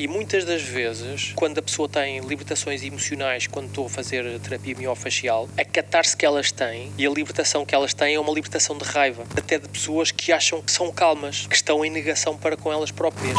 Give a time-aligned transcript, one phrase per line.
[0.00, 4.74] E muitas das vezes, quando a pessoa tem libertações emocionais, quando estou a fazer terapia
[4.74, 8.78] miofacial, a catarse que elas têm e a libertação que elas têm é uma libertação
[8.78, 9.26] de raiva.
[9.36, 12.90] Até de pessoas que acham que são calmas, que estão em negação para com elas
[12.90, 13.36] próprias.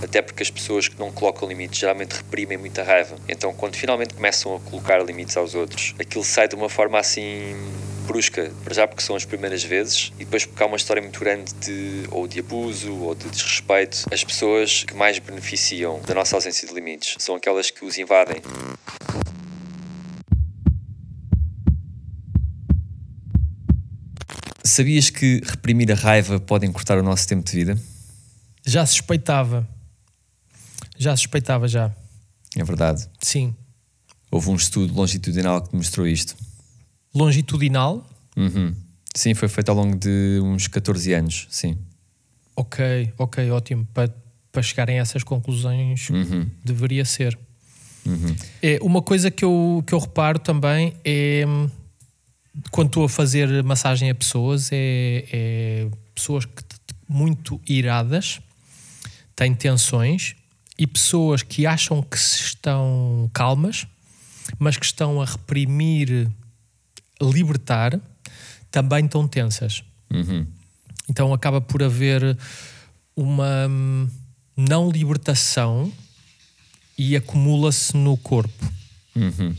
[0.00, 3.16] Até porque as pessoas que não colocam limites geralmente reprimem muita raiva.
[3.28, 7.56] Então, quando finalmente começam a colocar limites aos outros, aquilo sai de uma forma assim
[8.06, 11.18] brusca, para já porque são as primeiras vezes e depois porque há uma história muito
[11.20, 14.04] grande de ou de abuso ou de desrespeito.
[14.10, 18.40] As pessoas que mais beneficiam da nossa ausência de limites são aquelas que os invadem.
[24.64, 27.80] Sabias que reprimir a raiva pode encurtar o nosso tempo de vida?
[28.64, 29.68] Já suspeitava.
[30.98, 31.94] Já suspeitava, já.
[32.56, 33.08] É verdade.
[33.20, 33.54] Sim.
[34.30, 36.36] Houve um estudo longitudinal que demonstrou isto.
[37.16, 38.06] Longitudinal?
[38.36, 38.74] Uhum.
[39.14, 41.78] Sim, foi feito ao longo de uns 14 anos, sim.
[42.54, 43.86] Ok, ok, ótimo.
[43.94, 44.14] Para,
[44.52, 46.46] para chegarem a essas conclusões, Uhum.
[46.64, 47.38] deveria ser.
[48.62, 51.44] É, uma coisa que eu, que eu reparo também é
[52.70, 56.62] quando estou a fazer massagem a pessoas, é, é pessoas que
[57.08, 58.40] muito iradas,
[59.34, 60.36] têm tensões,
[60.78, 63.86] e pessoas que acham que se estão calmas,
[64.58, 66.30] mas que estão a reprimir,
[67.20, 68.00] libertar,
[68.70, 69.82] também estão tensas.
[70.12, 70.46] Uhum.
[71.08, 72.36] Então acaba por haver
[73.14, 74.08] uma hum,
[74.56, 75.92] não libertação
[76.98, 78.72] e acumula-se no corpo.
[79.14, 79.54] Uhum.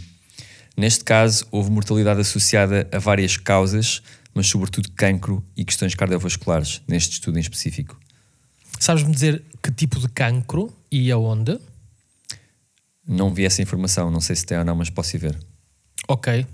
[0.75, 4.01] Neste caso, houve mortalidade associada a várias causas,
[4.33, 7.99] mas sobretudo cancro e questões cardiovasculares, neste estudo em específico.
[8.79, 11.59] Sabes-me dizer que tipo de cancro e aonde?
[13.07, 15.39] Não vi essa informação, não sei se tem ou não, mas posso ir ver.
[16.07, 16.45] Ok,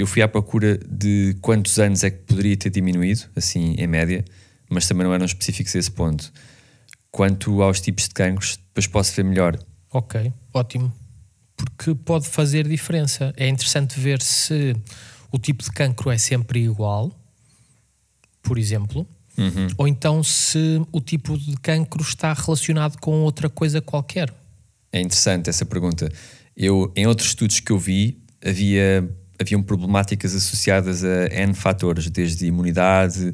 [0.00, 4.24] Eu fui à procura de quantos anos é que poderia ter diminuído, assim, em média,
[4.70, 6.32] mas também não eram específicos a esse ponto.
[7.10, 9.58] Quanto aos tipos de cancros, depois posso ver melhor.
[9.92, 10.90] ok, ótimo.
[11.54, 13.34] Porque pode fazer diferença.
[13.36, 14.74] É interessante ver se
[15.30, 17.14] o tipo de cancro é sempre igual,
[18.42, 19.06] por exemplo,
[19.76, 24.32] ou então se o tipo de cancro está relacionado com outra coisa qualquer.
[24.90, 26.10] É interessante essa pergunta.
[26.56, 29.08] Eu, em outros estudos que eu vi, havia,
[29.40, 33.32] haviam problemáticas associadas a N fatores, desde imunidade,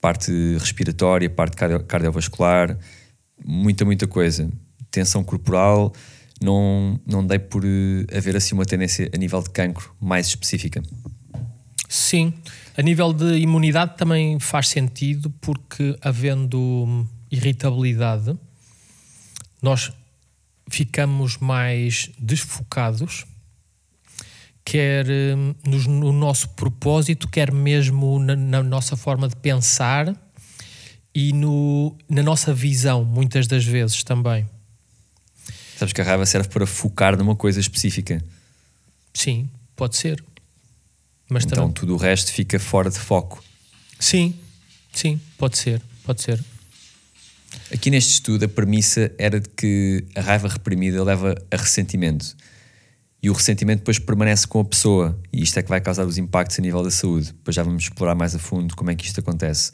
[0.00, 2.78] parte respiratória, parte cardio- cardiovascular,
[3.44, 4.50] muita, muita coisa.
[4.90, 5.92] Tensão corporal,
[6.40, 10.82] não, não dei por eh, haver assim uma tendência a nível de cancro mais específica.
[11.88, 12.32] Sim,
[12.76, 18.36] a nível de imunidade também faz sentido porque havendo hum, irritabilidade,
[19.62, 19.92] nós
[20.70, 23.26] ficamos mais desfocados,
[24.64, 30.14] quer hum, nos- no nosso propósito, quer mesmo na, na nossa forma de pensar
[31.14, 34.48] e no, na nossa visão, muitas das vezes também.
[35.76, 38.22] Sabes que a raiva serve para focar numa coisa específica.
[39.14, 40.22] Sim, pode ser.
[41.28, 41.72] Mas Então também.
[41.74, 43.42] tudo o resto fica fora de foco.
[43.98, 44.34] Sim,
[44.92, 46.42] sim, pode ser, pode ser.
[47.72, 52.36] Aqui neste estudo, a premissa era de que a raiva reprimida leva a ressentimento.
[53.22, 55.20] E o ressentimento depois permanece com a pessoa.
[55.32, 57.32] E isto é que vai causar os impactos a nível da saúde.
[57.32, 59.72] Depois já vamos explorar mais a fundo como é que isto acontece.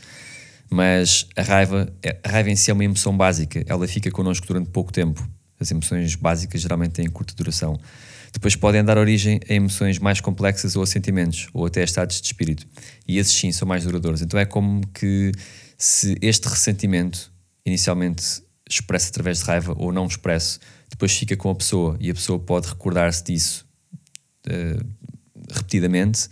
[0.68, 1.92] Mas a raiva,
[2.24, 3.62] a raiva em si é uma emoção básica.
[3.66, 5.26] Ela fica connosco durante pouco tempo.
[5.60, 7.78] As emoções básicas geralmente têm curta duração.
[8.32, 12.20] Depois podem dar origem a emoções mais complexas ou a sentimentos, ou até a estados
[12.20, 12.66] de espírito.
[13.06, 14.20] E esses sim são mais duradouros.
[14.20, 15.32] Então é como que
[15.78, 17.32] se este ressentimento,
[17.64, 20.58] inicialmente expresso através de raiva ou não expresso,
[20.90, 23.66] depois fica com a pessoa e a pessoa pode recordar-se disso
[24.48, 24.78] eh,
[25.52, 26.28] repetidamente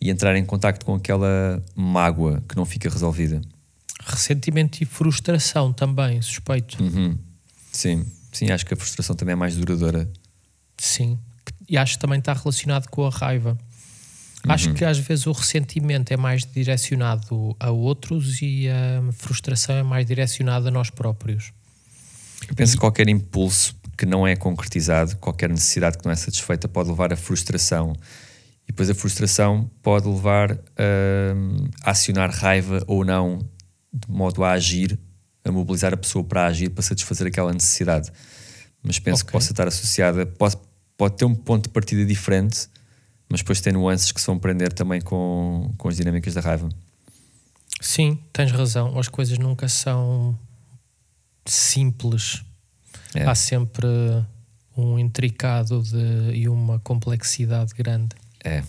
[0.00, 3.40] e entrar em contacto com aquela mágoa que não fica resolvida.
[4.00, 6.82] Ressentimento e frustração também, suspeito.
[6.82, 7.18] Uhum.
[7.72, 10.10] Sim, sim, acho que a frustração também é mais duradoura.
[10.76, 11.18] Sim.
[11.68, 13.58] E acho que também está relacionado com a raiva.
[14.46, 19.82] Acho que às vezes o ressentimento é mais direcionado a outros e a frustração é
[19.82, 21.50] mais direcionada a nós próprios.
[22.46, 26.68] Eu penso que qualquer impulso que não é concretizado, qualquer necessidade que não é satisfeita,
[26.68, 27.92] pode levar à frustração.
[28.64, 30.58] E depois a frustração pode levar
[31.82, 33.38] a acionar raiva ou não,
[33.92, 34.98] de modo a agir,
[35.44, 38.10] a mobilizar a pessoa para agir, para satisfazer aquela necessidade.
[38.82, 39.32] Mas penso que Ok.
[39.38, 40.56] possa estar associada, pode,
[40.96, 42.68] pode ter um ponto de partida diferente,
[43.28, 46.68] mas depois tem nuances que se vão prender também com, com as dinâmicas da raiva.
[47.80, 48.98] Sim, tens razão.
[48.98, 50.38] As coisas nunca são
[51.46, 52.42] simples.
[53.14, 53.24] É.
[53.24, 53.86] Há sempre
[54.76, 58.16] um intricado de, e uma complexidade grande.
[58.44, 58.62] É.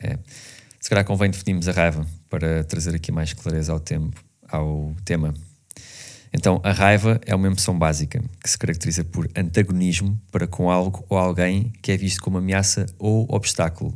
[0.00, 0.18] É.
[0.80, 5.32] Se calhar convém definirmos a raiva para trazer aqui mais clareza ao tempo, ao tema.
[6.32, 11.04] Então, a raiva é uma emoção básica que se caracteriza por antagonismo para com algo
[11.08, 13.94] ou alguém que é visto como ameaça ou obstáculo.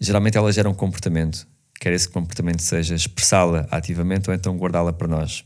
[0.00, 1.46] Geralmente ela gera um comportamento,
[1.78, 5.44] quer esse comportamento seja expressá-la ativamente ou então guardá-la para nós.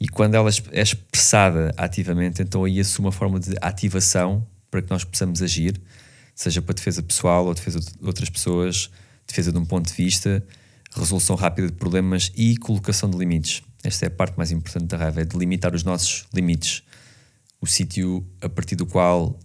[0.00, 4.90] E quando ela é expressada ativamente, então aí assume uma forma de ativação para que
[4.90, 5.80] nós possamos agir,
[6.34, 8.90] seja para defesa pessoal ou defesa de outras pessoas,
[9.26, 10.44] defesa de um ponto de vista,
[10.92, 13.62] resolução rápida de problemas e colocação de limites.
[13.82, 16.82] Esta é a parte mais importante da raiva, é delimitar os nossos limites.
[17.60, 19.38] O sítio a partir do qual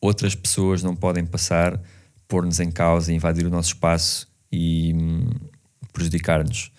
[0.00, 1.80] outras pessoas não podem passar,
[2.28, 5.28] pôr-nos em causa, invadir o nosso espaço e hum,
[5.92, 6.70] prejudicar-nos.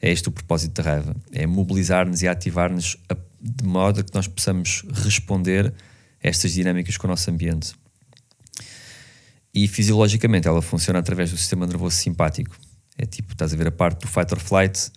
[0.00, 2.96] É este o propósito da raiva: é mobilizar-nos e ativar-nos
[3.40, 5.72] de modo a que nós possamos responder
[6.22, 7.74] a estas dinâmicas com o nosso ambiente.
[9.54, 12.56] E fisiologicamente ela funciona através do sistema nervoso simpático.
[12.98, 14.90] É tipo, estás a ver a parte do fight or flight,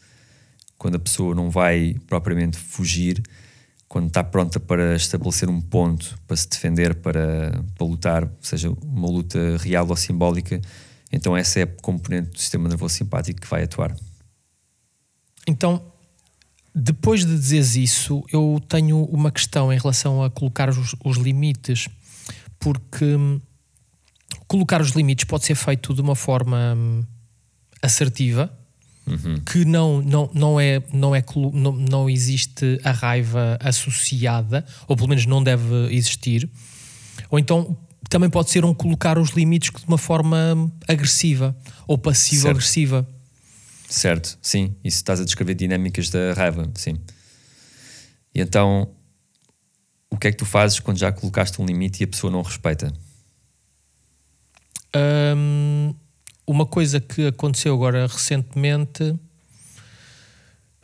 [0.77, 3.21] quando a pessoa não vai propriamente fugir,
[3.87, 9.07] quando está pronta para estabelecer um ponto, para se defender, para, para lutar, seja uma
[9.09, 10.61] luta real ou simbólica,
[11.11, 13.95] então essa é a componente do sistema nervoso simpático que vai atuar.
[15.47, 15.81] Então,
[16.73, 21.87] depois de dizeres isso, eu tenho uma questão em relação a colocar os, os limites,
[22.59, 23.39] porque hum,
[24.47, 27.03] colocar os limites pode ser feito de uma forma hum,
[27.81, 28.51] assertiva,
[29.07, 29.39] uhum.
[29.39, 35.09] que não, não, não, é, não, é, não, não existe a raiva associada, ou pelo
[35.09, 36.49] menos não deve existir.
[37.29, 37.77] Ou então
[38.09, 41.55] também pode ser um colocar os limites de uma forma agressiva
[41.87, 43.07] ou passivo-agressiva.
[43.89, 44.37] Certo.
[44.41, 44.75] sim.
[44.83, 46.99] Isso estás a descrever dinâmicas da raiva, sim.
[48.33, 48.89] E então,
[50.09, 52.41] o que é que tu fazes quando já colocaste um limite e a pessoa não
[52.41, 52.93] respeita?
[54.95, 55.93] Um,
[56.45, 59.15] uma coisa que aconteceu agora recentemente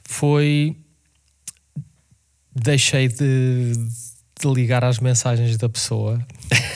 [0.03, 0.77] foi
[2.53, 3.73] deixei de,
[4.39, 6.25] de ligar às mensagens da pessoa.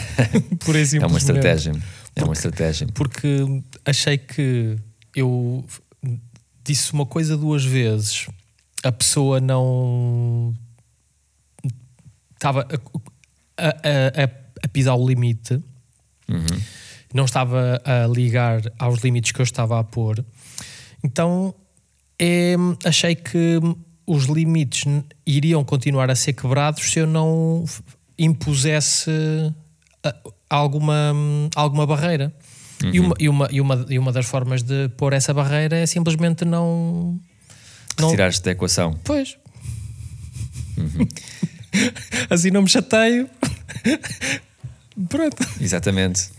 [0.66, 1.74] Por é uma estratégia.
[2.16, 2.88] É uma estratégia.
[2.94, 3.46] Porque
[3.86, 4.76] achei que
[5.16, 5.64] eu
[6.72, 8.28] disse uma coisa duas vezes,
[8.84, 10.54] a pessoa não
[12.34, 12.68] estava
[13.58, 14.30] a, a, a,
[14.64, 15.54] a pisar o limite.
[16.28, 16.60] Uhum
[17.14, 20.24] não estava a ligar aos limites que eu estava a pôr.
[21.04, 21.54] Então
[22.20, 22.56] é,
[22.86, 23.60] achei que
[24.06, 24.86] os limites
[25.26, 27.64] iriam continuar a ser quebrados se eu não
[28.18, 29.12] impusesse
[30.50, 31.14] alguma,
[31.56, 32.34] alguma barreira.
[32.84, 32.92] Uhum.
[32.94, 35.86] E, uma, e, uma, e, uma, e uma das formas de pôr essa barreira é
[35.86, 37.20] simplesmente não.
[38.00, 38.98] Retirar-te da equação.
[39.04, 39.38] Pois.
[40.78, 41.08] Uhum.
[42.30, 43.30] assim não me chateio.
[45.10, 45.46] Pronto.
[45.60, 46.30] Exatamente.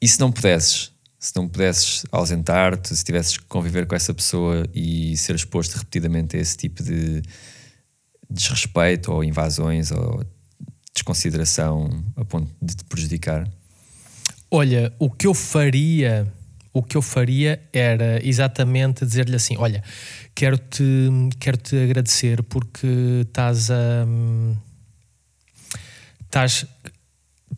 [0.00, 0.92] E se não pudesses?
[1.18, 6.36] Se não pudesses ausentar-te, se tivesses que conviver com essa pessoa e ser exposto repetidamente
[6.36, 7.22] a esse tipo de
[8.30, 10.24] desrespeito ou invasões ou
[10.94, 13.48] desconsideração a ponto de te prejudicar?
[14.56, 16.32] Olha, o que eu faria,
[16.72, 19.82] o que eu faria era exatamente dizer-lhe assim: olha,
[20.32, 20.84] quero-te
[21.40, 22.86] quero -te agradecer porque
[23.22, 24.06] estás a.
[26.20, 26.66] Estás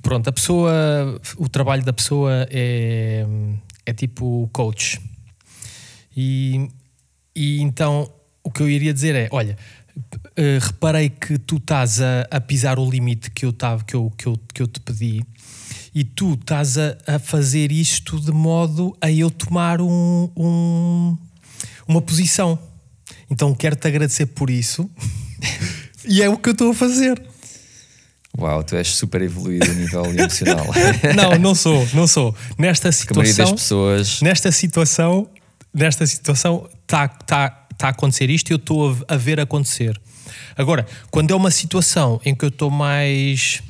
[0.03, 3.27] pronto, a pessoa, o trabalho da pessoa é,
[3.85, 4.99] é tipo coach.
[6.17, 6.71] E,
[7.35, 8.11] e então
[8.43, 9.59] o que eu iria dizer é: olha,
[9.99, 14.11] uh, reparei que tu estás a, a, pisar o limite que eu, tava, que, eu,
[14.17, 15.23] que, eu, que eu te pedi
[15.97, 21.17] e tu estás a, a fazer isto de modo a eu tomar um, um
[21.89, 22.59] uma posição.
[23.31, 24.91] Então quero-te agradecer por isso
[26.05, 27.19] e é o que eu estou a fazer.
[28.39, 30.67] Uau, tu és super evoluído a nível emocional.
[31.15, 32.37] não, não sou, não sou.
[32.59, 34.21] Nesta situação, pessoas...
[34.21, 35.27] nesta situação,
[35.73, 39.99] nesta situação está tá, tá a acontecer isto e eu estou a ver acontecer.
[40.59, 43.63] Agora, quando é uma situação em que eu estou mais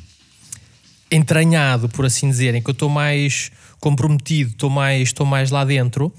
[1.10, 5.64] entranhado, por assim dizer, em que eu estou mais comprometido, estou mais, estou mais lá
[5.64, 6.12] dentro,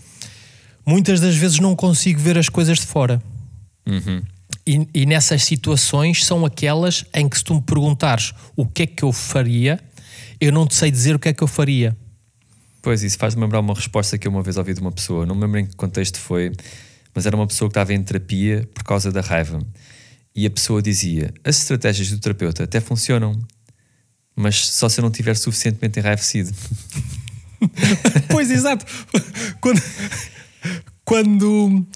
[0.86, 3.22] muitas das vezes não consigo ver as coisas de fora.
[3.86, 4.22] Uhum.
[4.66, 8.86] E, e, nessas situações são aquelas em que se tu me perguntares o que é
[8.88, 9.80] que eu faria,
[10.42, 11.96] eu não te sei dizer o que é que eu faria.
[12.82, 15.36] Pois, isso faz-me lembrar uma resposta que eu uma vez ouvi de uma pessoa, não
[15.36, 16.52] me lembro em que contexto foi,
[17.14, 19.60] mas era uma pessoa que estava em terapia por causa da raiva.
[20.36, 23.40] E a pessoa dizia: as estratégias do terapeuta até funcionam,
[24.38, 26.54] mas só se eu não estiver suficientemente enraivecido.
[28.30, 28.86] pois, exato.
[29.60, 29.82] Quando,
[31.04, 31.88] quando,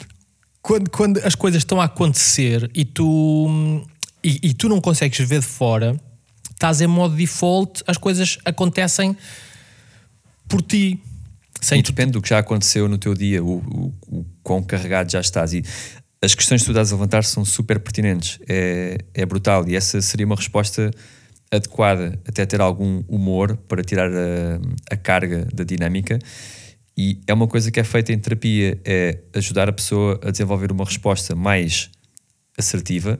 [0.60, 3.86] quando, quando as coisas estão a acontecer e tu,
[4.24, 5.95] e, e, tu não consegues ver de fora,
[6.50, 9.15] estás em modo default, as coisas acontecem
[10.50, 11.00] por ti.
[11.62, 15.12] Sem e depende do que já aconteceu no teu dia, o, o, o quão carregado
[15.12, 15.53] já estás.
[15.53, 15.63] E
[16.19, 20.01] as questões que tu dás a levantar são super pertinentes, é, é brutal e essa
[20.01, 20.89] seria uma resposta
[21.51, 26.17] adequada, até ter algum humor para tirar a, a carga da dinâmica.
[26.98, 30.72] E é uma coisa que é feita em terapia, é ajudar a pessoa a desenvolver
[30.72, 31.89] uma resposta mais
[32.58, 33.17] assertiva,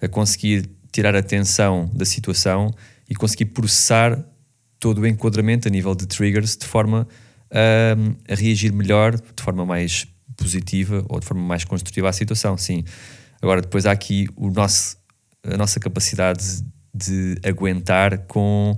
[0.00, 2.70] a conseguir tirar a atenção da situação
[3.08, 4.24] e conseguir processar
[4.78, 7.08] todo o enquadramento a nível de triggers de forma
[7.50, 12.56] a, a reagir melhor, de forma mais positiva ou de forma mais construtiva à situação,
[12.56, 12.84] sim.
[13.40, 14.96] Agora, depois há aqui o nosso,
[15.42, 16.64] a nossa capacidade
[16.94, 18.76] de aguentar com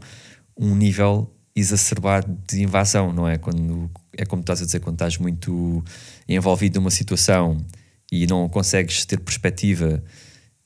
[0.57, 3.39] um nível exacerbado de invasão, não é?
[3.39, 5.85] Quando é como estás a dizer, quando estás muito
[6.29, 7.59] envolvido numa situação
[8.11, 10.03] e não consegues ter perspectiva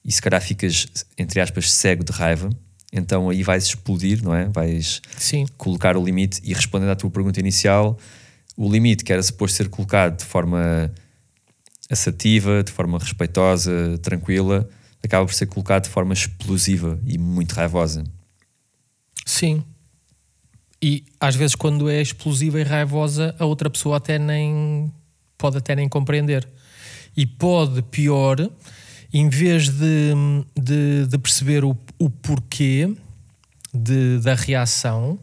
[0.04, 0.86] e se calhar ficas,
[1.18, 2.50] entre aspas, cego de raiva,
[2.92, 4.46] então aí vais explodir, não é?
[4.46, 5.46] Vais Sim.
[5.56, 7.98] colocar o limite e respondendo à tua pergunta inicial,
[8.56, 10.92] o limite que era suposto ser colocado de forma
[11.88, 14.68] assertiva, de forma respeitosa, tranquila,
[15.02, 18.04] acaba por ser colocado de forma explosiva e muito raivosa.
[19.24, 19.62] Sim.
[20.82, 24.92] E às vezes quando é explosiva e raivosa, a outra pessoa até nem
[25.36, 26.46] pode até nem compreender.
[27.16, 28.36] E pode, pior,
[29.12, 30.12] em vez de,
[30.56, 32.94] de, de perceber o, o porquê
[33.74, 35.18] de, da reação,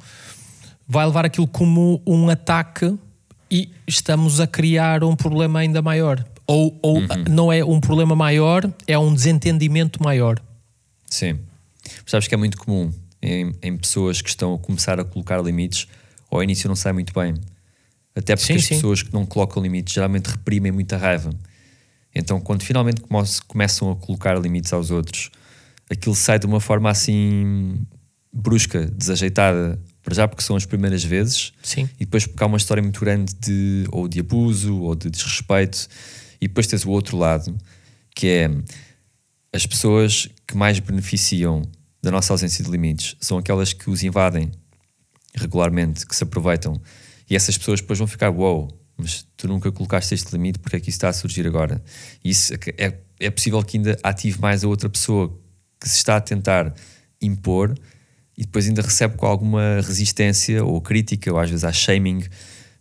[0.88, 2.98] vai levar aquilo como um ataque
[3.50, 6.26] e estamos a criar um problema ainda maior.
[6.48, 10.42] Ou, ou não é um problema maior, é um desentendimento maior.
[11.10, 11.39] Sim.
[12.06, 15.88] Sabes que é muito comum em, em pessoas que estão a começar a colocar limites,
[16.32, 17.34] ao início não sai muito bem.
[18.16, 18.75] Até porque Sim, as sim.
[18.75, 21.30] pessoas que não colocam limites geralmente reprimem muita raiva.
[22.16, 25.30] Então, quando finalmente come- começam a colocar limites aos outros,
[25.89, 27.80] aquilo sai de uma forma assim
[28.34, 31.89] brusca, desajeitada, para já porque são as primeiras vezes, Sim.
[32.00, 35.88] e depois porque há uma história muito grande de ou de abuso ou de desrespeito,
[36.41, 37.58] e depois tens o outro lado,
[38.15, 38.50] que é
[39.53, 41.62] as pessoas que mais beneficiam
[42.01, 44.51] da nossa ausência de limites são aquelas que os invadem
[45.36, 46.82] regularmente, que se aproveitam.
[47.29, 48.67] E essas pessoas depois vão ficar, wow,
[48.98, 51.84] mas tu nunca colocaste este limite, porque é que isso está a surgir agora?
[52.24, 55.38] E isso é, é possível que ainda ative mais a outra pessoa
[55.79, 56.74] que se está a tentar
[57.22, 57.75] impor
[58.38, 62.24] e depois ainda recebe com alguma resistência ou crítica, ou às vezes há shaming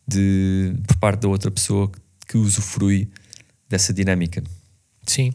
[0.07, 1.99] de, por parte da outra pessoa que,
[2.29, 3.11] que usufrui
[3.69, 4.43] dessa dinâmica.
[5.07, 5.33] Sim.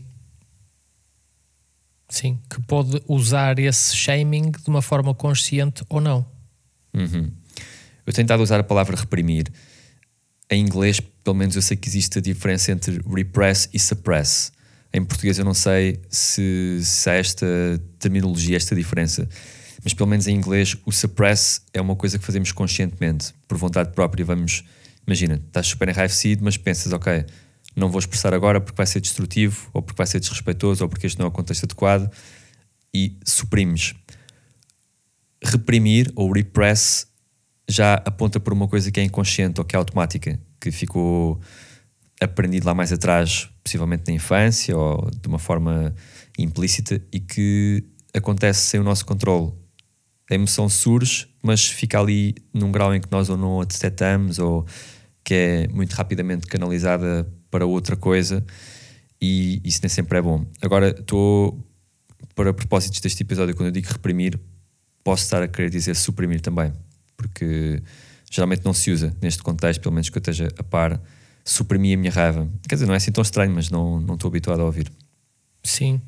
[2.09, 6.25] Sim, que pode usar esse shaming de uma forma consciente ou não.
[6.93, 7.31] Uhum.
[8.05, 9.51] Eu tenho estado a usar a palavra reprimir.
[10.50, 14.51] Em inglês, pelo menos eu sei que existe a diferença entre repress e suppress.
[14.93, 17.47] Em português eu não sei se, se há esta
[17.97, 19.29] terminologia, esta diferença.
[19.81, 23.93] Mas pelo menos em inglês o suppress é uma coisa que fazemos conscientemente, por vontade
[23.93, 24.25] própria.
[24.25, 24.65] Vamos,
[25.07, 27.25] imagina, estás super enraivecido, mas pensas, ok,
[27.75, 31.07] não vou expressar agora porque vai ser destrutivo, ou porque vai ser desrespeitoso, ou porque
[31.07, 32.11] este não é o contexto adequado,
[32.93, 33.93] e suprimes
[35.43, 37.07] reprimir ou repress
[37.67, 41.39] já aponta por uma coisa que é inconsciente ou que é automática, que ficou
[42.19, 45.95] aprendido lá mais atrás, possivelmente na infância ou de uma forma
[46.37, 49.53] implícita e que acontece sem o nosso controle.
[50.29, 54.37] A emoção surge, mas fica ali num grau em que nós ou não a detectamos
[54.37, 54.65] ou
[55.23, 58.43] que é muito rapidamente canalizada para outra coisa
[59.22, 60.43] e isso nem sempre é bom.
[60.62, 61.63] Agora, estou,
[62.34, 64.39] para propósitos deste episódio, quando eu digo reprimir,
[65.03, 66.74] posso estar a querer dizer suprimir também,
[67.15, 67.84] porque
[68.31, 71.00] geralmente não se usa neste contexto, pelo menos que eu esteja a par,
[71.46, 72.50] suprimir a minha raiva.
[72.67, 74.91] Quer dizer, não é assim tão estranho, mas não, não estou habituado a ouvir.
[75.63, 76.01] Sim.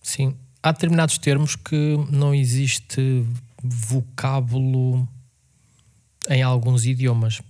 [0.00, 0.36] Sim.
[0.62, 3.24] Há determinados termos que não existe
[3.62, 5.08] vocábulo
[6.28, 7.40] em alguns idiomas.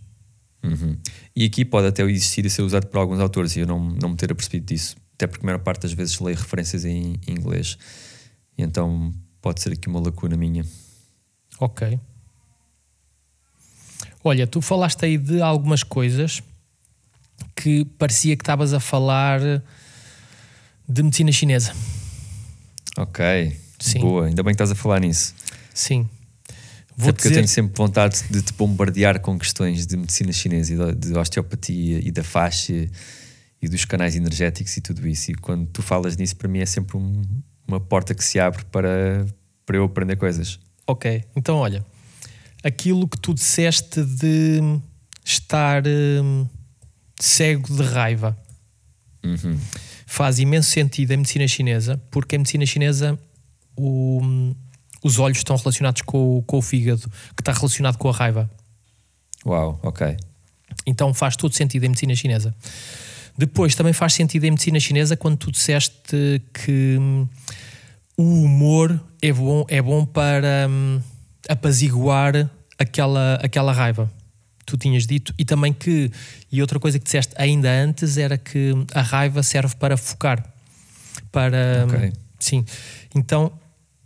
[0.62, 0.96] Uhum.
[1.34, 4.10] E aqui pode até existir e ser usado por alguns autores e eu não, não
[4.10, 4.96] me ter apercebido disso.
[5.14, 7.78] Até porque a maior parte das vezes leio referências em, em inglês.
[8.58, 10.64] E então pode ser aqui uma lacuna minha.
[11.60, 11.98] Ok.
[14.22, 16.42] Olha, tu falaste aí de algumas coisas
[17.54, 19.40] que parecia que estavas a falar
[20.88, 21.72] de medicina chinesa.
[22.98, 24.00] Ok, Sim.
[24.00, 24.26] boa.
[24.26, 25.34] Ainda bem que estás a falar nisso.
[25.72, 26.08] Sim.
[26.96, 30.32] Vou Vou porque eu dizer, tenho sempre vontade de te bombardear com questões de medicina
[30.32, 32.72] chinesa e de, de osteopatia e da faixa
[33.60, 35.30] e dos canais energéticos e tudo isso.
[35.30, 37.22] E quando tu falas nisso, para mim é sempre um-
[37.68, 39.26] uma porta que se abre para,
[39.66, 40.58] para eu aprender coisas.
[40.86, 41.84] Ok, então olha,
[42.64, 44.60] aquilo que tu disseste de
[45.24, 46.46] estar hum,
[47.20, 48.36] cego de raiva
[49.24, 49.58] Uhum.
[50.06, 53.18] faz imenso sentido em medicina chinesa, porque em medicina chinesa
[53.76, 54.54] o-
[55.06, 58.50] os olhos estão relacionados com, o- com o fígado, que está relacionado com a raiva.
[59.44, 60.16] Uau, ok.
[60.86, 62.54] Então faz todo sentido em medicina chinesa.
[63.38, 67.28] Depois também faz sentido em medicina chinesa quando tu disseste que hum,
[68.16, 71.00] o humor é bom, é bom para hum,
[71.48, 74.10] apaziguar aquela, aquela raiva.
[74.64, 76.10] Tu tinhas dito, e também que,
[76.50, 80.44] e outra coisa que disseste ainda antes era que a raiva serve para focar.
[81.30, 81.84] Para.
[81.88, 82.12] Ok.
[82.40, 82.64] Sim.
[83.14, 83.52] Então,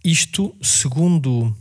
[0.05, 1.55] isto, segundo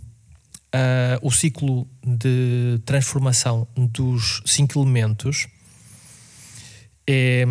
[0.73, 5.47] ah, o ciclo de transformação dos cinco elementos,
[7.07, 7.43] é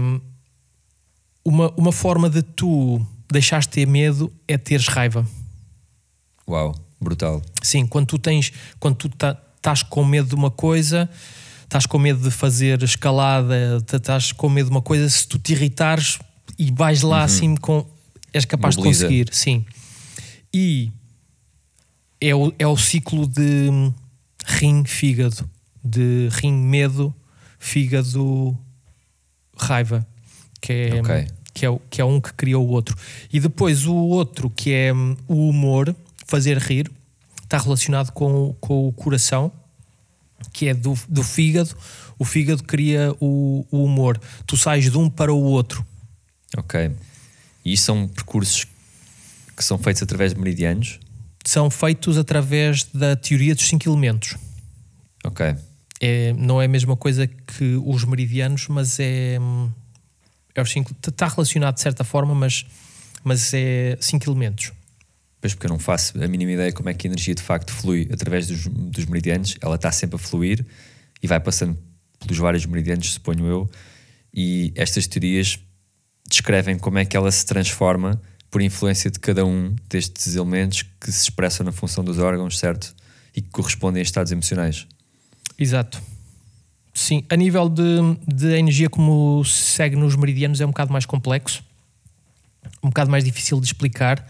[1.44, 5.26] uma, uma forma de tu deixares de ter medo é teres raiva.
[6.46, 7.42] Uau, brutal.
[7.62, 11.08] Sim, quando tu tens, quando tu estás com medo de uma coisa,
[11.64, 15.38] estás com medo de fazer escalada, tá- estás com medo de uma coisa, se tu
[15.38, 16.18] te irritares
[16.58, 17.86] e vais lá assim com.
[18.32, 19.08] és capaz Mobiliza.
[19.08, 19.64] de conseguir, sim.
[20.52, 20.90] E
[22.20, 23.70] é o, é o ciclo de
[24.44, 25.48] rim-fígado,
[25.84, 27.14] de rim-medo,
[27.58, 30.06] fígado-raiva,
[30.60, 31.26] que é, Ok.
[31.54, 32.96] que, é, que é um que criou o outro.
[33.32, 34.92] E depois o outro, que é
[35.26, 35.94] o humor,
[36.26, 36.90] fazer rir,
[37.42, 39.50] está relacionado com, o- com o coração,
[40.52, 41.74] que é do, do fígado.
[42.18, 44.20] O fígado cria o, o humor.
[44.46, 45.84] Tu sais de um para o outro.
[46.56, 46.90] Ok.
[47.64, 48.66] E são percursos
[49.58, 51.00] que são feitos através de meridianos?
[51.44, 54.36] São feitos através da teoria dos cinco elementos.
[55.24, 55.54] Ok.
[56.00, 59.36] É, não é a mesma coisa que os meridianos, mas é.
[60.54, 62.64] é os cinco, está relacionado de certa forma, mas,
[63.24, 64.72] mas é cinco elementos.
[65.40, 67.72] Pois porque eu não faço a mínima ideia como é que a energia de facto
[67.72, 69.56] flui através dos, dos meridianos.
[69.60, 70.64] Ela está sempre a fluir
[71.20, 71.76] e vai passando
[72.20, 73.70] pelos vários meridianos, suponho eu.
[74.32, 75.58] E estas teorias
[76.28, 81.12] descrevem como é que ela se transforma por influência de cada um destes elementos que
[81.12, 82.94] se expressam na função dos órgãos, certo?
[83.34, 84.86] E que correspondem a estados emocionais.
[85.58, 86.00] Exato.
[86.94, 87.84] Sim, a nível de,
[88.26, 91.62] de energia como se segue nos meridianos é um bocado mais complexo,
[92.82, 94.26] um bocado mais difícil de explicar,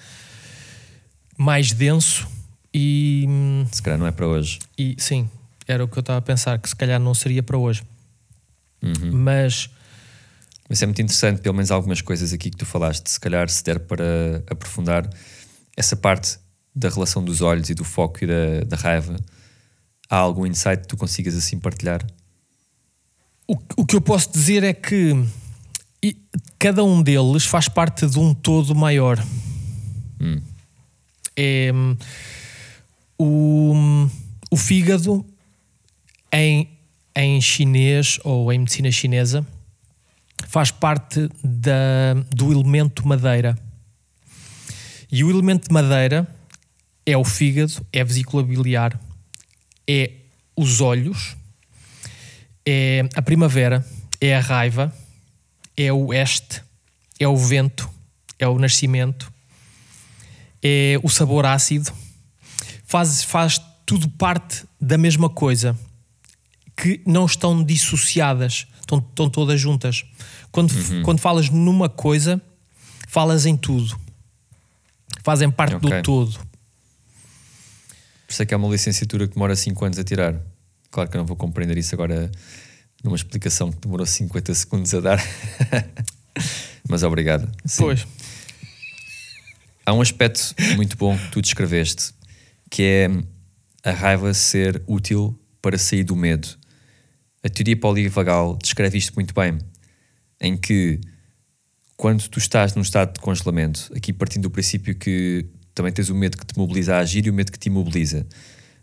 [1.37, 2.29] mais denso
[2.75, 3.27] e,
[3.73, 4.59] Se calhar não é para hoje.
[4.77, 5.31] e sim,
[5.67, 7.83] era o que eu estava a pensar, que se calhar não seria para hoje.
[8.83, 9.13] Uhum.
[9.13, 9.71] Mas
[10.69, 13.09] Mas é muito interessante, pelo menos algumas coisas aqui que tu falaste.
[13.09, 15.09] Se calhar, se der para aprofundar
[15.77, 16.39] essa parte
[16.75, 19.17] da relação dos olhos e do foco e da, da raiva,
[20.11, 22.05] há algum insight que tu consigas assim partilhar?
[23.49, 25.25] o, o que eu posso dizer é que
[26.59, 29.19] cada um deles faz parte de um todo maior.
[31.35, 31.97] É, hum,
[33.19, 34.09] o,
[34.51, 35.25] o fígado
[36.31, 36.69] em,
[37.17, 39.47] em chinês ou em medicina chinesa
[40.47, 43.59] faz parte da, do elemento madeira.
[45.11, 46.29] E o elemento de madeira
[47.05, 49.01] é o fígado, é a vesícula biliar,
[49.89, 50.13] é
[50.55, 51.37] os olhos,
[52.67, 53.85] é a primavera,
[54.21, 54.95] é a raiva,
[55.77, 56.63] é o oeste,
[57.19, 57.89] é o vento,
[58.39, 59.33] é o nascimento,
[60.63, 61.91] é o sabor ácido.
[62.85, 65.79] Faz, faz tudo parte da mesma coisa,
[66.77, 70.05] que não estão dissociadas, estão, estão todas juntas.
[70.51, 70.73] Quando,
[71.05, 72.41] quando falas numa coisa,
[73.07, 73.99] falas em tudo.
[75.23, 75.91] Fazem parte Ok.
[75.91, 76.33] do todo.
[76.33, 80.35] Por isso é que é uma licenciatura que demora 5 anos a tirar.
[80.91, 82.31] Claro que eu não vou compreender isso agora
[83.05, 85.23] numa explicação que demorou 50 segundos a dar.
[86.89, 87.51] Mas obrigado.
[87.65, 87.85] Sim.
[87.85, 88.07] Pois.
[89.85, 92.13] Há um aspecto muito bom que tu descreveste,
[92.71, 96.49] que é a raiva ser útil para sair do medo.
[97.43, 99.59] A teoria polivagal descreve isto muito bem,
[100.41, 101.01] em que
[101.97, 106.15] quando tu estás num estado de congelamento, aqui partindo do princípio que também tens o
[106.15, 108.27] medo que te mobiliza a agir e o medo que te imobiliza,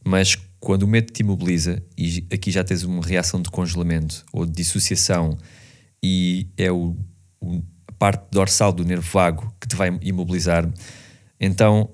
[0.04, 4.46] mas quando o medo te imobiliza, e aqui já tens uma reação de congelamento ou
[4.46, 5.38] de dissociação,
[6.02, 6.96] e é o,
[7.42, 10.70] o- a parte dorsal do nervo vago que te vai imobilizar,
[11.40, 11.90] então,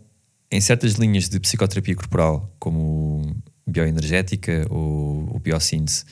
[0.52, 3.36] em certas linhas de psicoterapia corporal, como
[3.68, 6.04] bioenergética ou, ou biossíntese,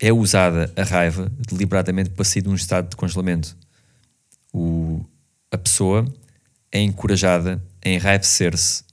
[0.00, 3.56] é usada a raiva deliberadamente para sair de um estado de congelamento.
[4.52, 5.04] O,
[5.50, 6.06] a pessoa
[6.70, 8.84] é encorajada a enraivecer-se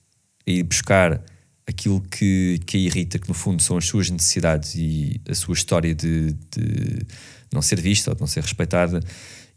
[0.45, 1.21] e buscar
[1.67, 5.53] aquilo que, que a irrita, que no fundo são as suas necessidades e a sua
[5.53, 7.05] história de, de
[7.53, 8.99] não ser vista ou de não ser respeitada,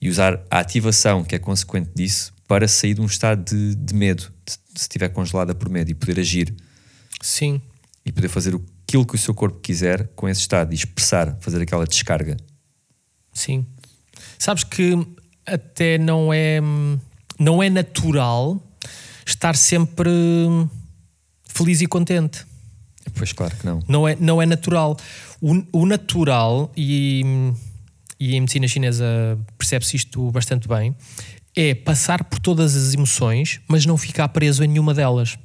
[0.00, 3.94] e usar a ativação que é consequente disso para sair de um estado de, de
[3.94, 6.54] medo, de- se estiver congelada por medo, e poder agir
[7.20, 7.60] Sim.
[8.04, 8.54] e poder fazer
[8.92, 12.36] aquilo que o seu corpo quiser com esse estado e expressar, fazer aquela descarga.
[13.32, 13.66] Sim.
[14.38, 14.94] Sabes que
[15.46, 16.60] até não é
[17.38, 18.62] não é natural
[19.24, 20.10] estar sempre
[21.44, 22.44] feliz e contente.
[23.14, 23.82] Pois claro que não.
[23.88, 24.94] Não é, não é natural.
[25.40, 27.22] O, o natural, e,
[28.20, 30.94] e em medicina chinesa percebe-se isto bastante bem,
[31.56, 35.38] é passar por todas as emoções, mas não ficar preso em nenhuma delas.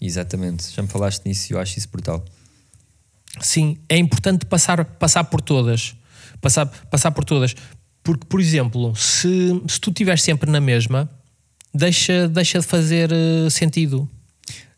[0.00, 2.24] Exatamente, já me falaste nisso e eu acho isso brutal.
[3.40, 5.96] Sim, é importante passar, passar por todas.
[6.40, 7.54] Passar, passar por todas.
[8.02, 11.10] Porque, por exemplo, se, se tu estiveres sempre na mesma,
[11.74, 14.08] deixa, deixa de fazer uh, sentido.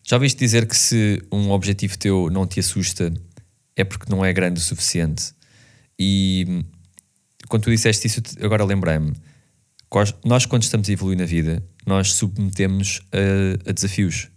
[0.04, 3.12] Já ouviste dizer que se um objetivo teu não te assusta,
[3.74, 5.32] é porque não é grande o suficiente.
[5.98, 6.64] E
[7.48, 9.14] quando tu disseste isso, agora lembrei-me.
[10.24, 14.28] Nós, quando estamos a evoluir na vida, nós submetemos a, a desafios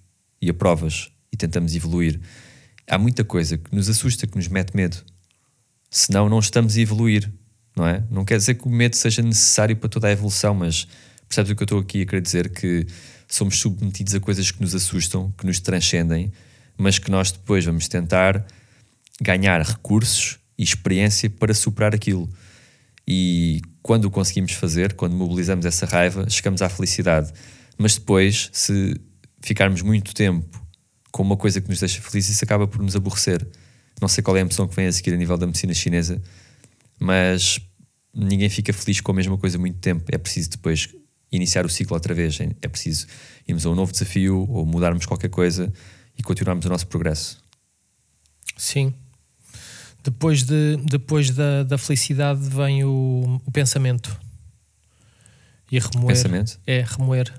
[0.42, 2.20] e a provas e tentamos evoluir.
[2.89, 4.97] Há muita coisa que nos assusta, que nos mete medo.
[5.91, 7.32] Senão, não estamos a evoluir,
[7.75, 8.04] não é?
[8.10, 10.88] Não quer dizer que o medo seja necessário para toda a evolução, mas
[11.28, 12.49] percebes o que eu estou aqui a querer dizer?
[12.49, 12.88] Que
[13.28, 16.34] somos submetidos a coisas que nos assustam, que nos transcendem,
[16.75, 18.43] mas que nós depois vamos tentar
[19.21, 22.28] ganhar recursos e experiência para superar aquilo.
[23.08, 27.32] E quando o conseguimos fazer, quando mobilizamos essa raiva, chegamos à felicidade.
[27.78, 28.99] Mas depois, se
[29.41, 30.59] ficarmos muito tempo
[31.12, 33.45] com uma coisa que nos deixa felizes, isso acaba por nos aborrecer.
[34.02, 36.22] Não sei qual é a emoção que vem a seguir a nível da medicina chinesa,
[37.00, 37.60] mas
[38.13, 40.04] ninguém fica feliz com a mesma coisa muito tempo.
[40.12, 40.89] É preciso depois
[41.32, 42.39] iniciar o ciclo outra vez.
[42.62, 43.08] É preciso
[43.48, 45.72] irmos a um novo desafio ou mudarmos qualquer coisa
[46.17, 47.43] e continuarmos o nosso progresso.
[48.58, 48.93] Sim,
[50.04, 54.17] depois, de, depois da, da felicidade vem o, o pensamento.
[55.72, 56.08] E remoer.
[56.08, 56.60] Pensamento?
[56.65, 57.34] É, remoer.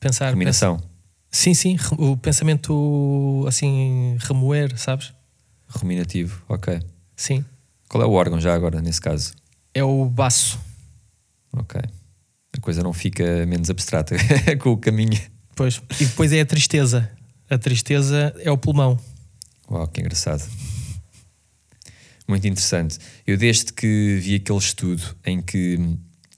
[0.00, 0.30] Pensar.
[0.30, 0.80] Ruminação.
[1.30, 1.76] Sim, sim.
[1.98, 5.12] O pensamento, assim, remoer, sabes?
[5.68, 6.80] Ruminativo, ok.
[7.16, 7.44] Sim.
[7.88, 9.34] Qual é o órgão já agora, nesse caso?
[9.74, 10.58] É o baço.
[11.52, 11.80] Ok.
[12.56, 14.16] A coisa não fica menos abstrata
[14.60, 15.20] com o caminho.
[15.54, 15.80] Pois.
[16.00, 17.10] E depois é a tristeza.
[17.48, 18.98] A tristeza é o pulmão.
[19.70, 20.44] Uau, que engraçado
[22.28, 22.98] muito interessante.
[23.26, 25.78] Eu, desde que vi aquele estudo em que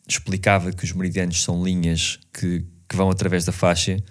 [0.07, 4.03] explicava que os meridianos são linhas que, que vão através da faixa,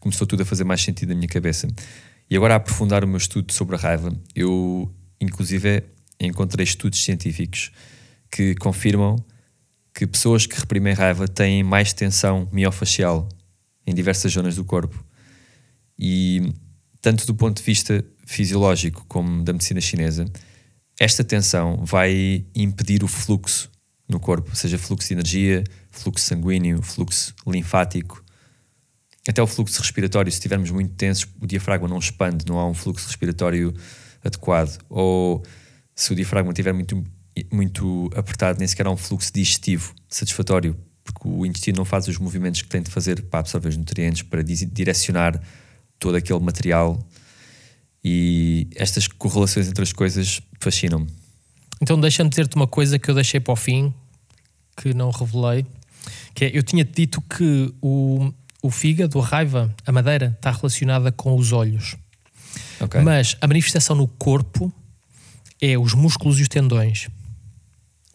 [0.00, 1.68] começou tudo a fazer mais sentido na minha cabeça.
[2.28, 5.84] E agora, a aprofundar o meu estudo sobre a raiva, eu, inclusive,
[6.18, 7.70] encontrei estudos científicos
[8.30, 9.16] que confirmam
[9.94, 13.28] que pessoas que reprimem raiva têm mais tensão miofascial
[13.86, 15.04] em diversas zonas do corpo.
[15.98, 16.52] E,
[17.02, 20.24] tanto do ponto de vista fisiológico como da medicina chinesa,
[20.98, 23.70] esta tensão vai impedir o fluxo
[24.08, 28.24] no corpo, seja fluxo de energia, fluxo sanguíneo, fluxo linfático,
[29.30, 30.30] até o fluxo respiratório.
[30.30, 33.74] Se estivermos muito tensos, o diafragma não expande, não há um fluxo respiratório
[34.24, 34.78] adequado.
[34.88, 35.42] Ou
[35.94, 37.02] se o diafragma estiver muito,
[37.50, 42.18] muito apertado, nem sequer há um fluxo digestivo satisfatório, porque o intestino não faz os
[42.18, 45.40] movimentos que tem de fazer para absorver os nutrientes, para direcionar
[45.98, 46.98] todo aquele material
[48.02, 51.06] e estas correlações entre as coisas fascinam-me.
[51.80, 53.92] Então deixa-me dizer-te uma coisa que eu deixei para o fim,
[54.76, 55.66] que não revelei,
[56.34, 61.10] que é, eu tinha dito que o, o fígado, a raiva, a madeira, está relacionada
[61.10, 61.96] com os olhos.
[62.80, 63.00] Okay.
[63.00, 64.72] Mas a manifestação no corpo
[65.60, 67.08] é os músculos e os tendões.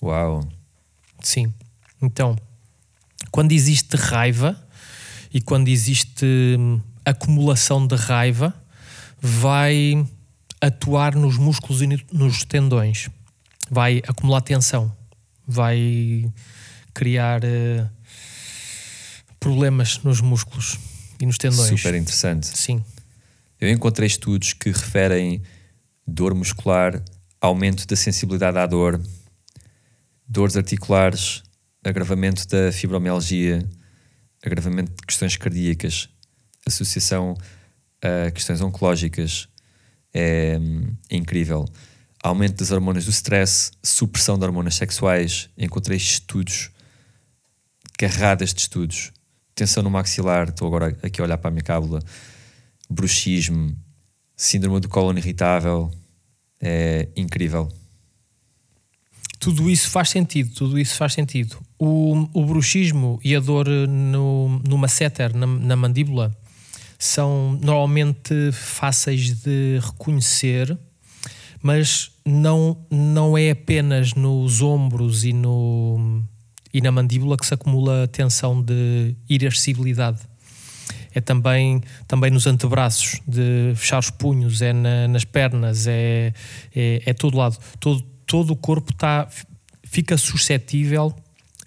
[0.02, 0.48] Uau!
[1.22, 1.54] Sim.
[2.02, 2.36] Então,
[3.32, 4.60] quando existe raiva
[5.34, 6.26] e quando existe
[6.60, 8.54] hum, acumulação de raiva,
[9.22, 10.06] vai
[10.62, 13.10] atuar nos músculos e nos tendões,
[13.70, 14.96] vai acumular tensão,
[15.48, 16.32] vai
[16.94, 17.90] criar uh,
[19.46, 20.80] problemas nos músculos
[21.22, 21.80] e nos tendões.
[21.80, 22.48] Super interessante.
[22.48, 22.84] Sim.
[23.62, 25.40] Eu encontrei estudos que referem
[26.08, 27.00] dor muscular,
[27.40, 29.00] aumento da sensibilidade à dor,
[30.28, 31.44] dores articulares,
[31.84, 33.64] agravamento da fibromialgia,
[34.44, 36.10] agravamento de questões cardíacas,
[36.66, 37.38] associação
[38.02, 39.48] a questões oncológicas
[40.12, 40.58] é,
[41.12, 41.66] é, incrível.
[42.24, 45.50] Aumento das hormonas do stress, supressão de hormonas sexuais.
[45.56, 46.72] Encontrei estudos,
[47.96, 49.12] carradas de estudos.
[49.56, 52.02] Tensão no maxilar, estou agora aqui a olhar para a minha cábula.
[52.90, 53.74] Bruxismo,
[54.36, 55.90] síndrome do cólon irritável.
[56.62, 57.72] É incrível.
[59.40, 61.58] Tudo isso faz sentido, tudo isso faz sentido.
[61.80, 66.36] O, o bruxismo e a dor no, no masseter, na, na mandíbula,
[66.98, 70.78] são normalmente fáceis de reconhecer,
[71.62, 76.24] mas não, não é apenas nos ombros e, no,
[76.76, 80.20] e na mandíbula que se acumula tensão de irascibilidade.
[81.14, 86.34] É também, também nos antebraços, de fechar os punhos, é na, nas pernas, é,
[86.76, 87.58] é, é todo lado.
[87.80, 89.26] Todo, todo o corpo tá,
[89.86, 91.16] fica suscetível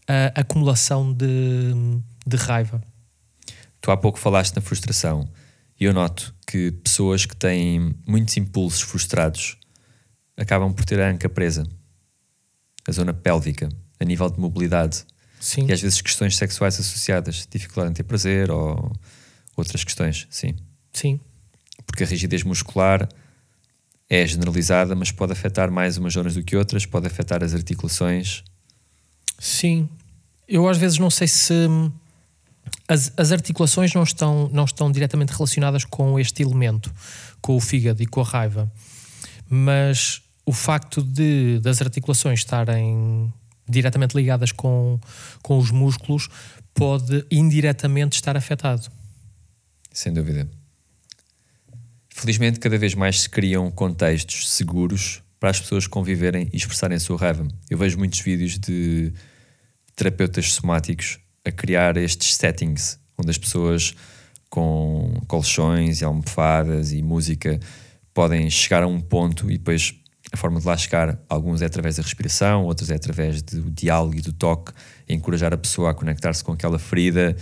[0.07, 1.73] à acumulação de,
[2.27, 2.79] de raiva.
[3.81, 5.27] Tu há pouco falaste na frustração
[5.81, 9.57] e eu noto que pessoas que têm muitos impulsos frustrados
[10.37, 11.67] acabam por ter a anca presa,
[12.87, 13.71] a zona pélvica.
[14.01, 15.05] A nível de mobilidade.
[15.41, 15.67] Sim.
[15.69, 18.93] E às vezes questões sexuais associadas, dificuldade em ter prazer ou
[19.57, 20.55] outras questões, sim.
[20.93, 21.21] Sim.
[21.87, 23.09] Porque a rigidez muscular
[24.11, 28.43] é generalizada, mas pode afetar mais umas zonas do que outras, pode afetar as articulações.
[29.39, 29.89] Sim.
[30.49, 31.55] Eu às vezes não sei se
[32.87, 36.93] as, as articulações não estão, não estão diretamente relacionadas com este elemento,
[37.41, 38.73] com o fígado e com a raiva.
[39.49, 43.33] Mas o facto de das articulações estarem
[43.69, 44.99] diretamente ligadas com,
[45.43, 46.29] com os músculos
[46.75, 48.89] pode indiretamente estar afetado.
[49.93, 50.49] Sem dúvida.
[52.09, 57.01] Felizmente, cada vez mais se criam contextos seguros para as pessoas conviverem e expressarem a
[57.01, 57.47] sua raiva.
[57.71, 59.13] Eu vejo muitos vídeos de
[59.95, 63.95] terapeutas somáticos a criar estes settings onde as pessoas
[64.49, 67.59] com colchões e almofadas e música
[68.15, 69.95] podem chegar a um ponto e depois
[70.33, 74.17] a forma de lá chegar, alguns é através da respiração, outros é através do diálogo
[74.17, 74.73] e do toque,
[75.09, 77.37] encorajar a pessoa a conectar-se com aquela ferida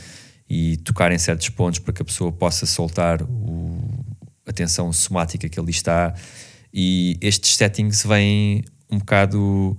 [0.49, 3.81] e tocar em certos pontos para que a pessoa possa soltar o,
[4.47, 6.15] a tensão somática que ali está.
[6.73, 9.77] E estes settings vêm um bocado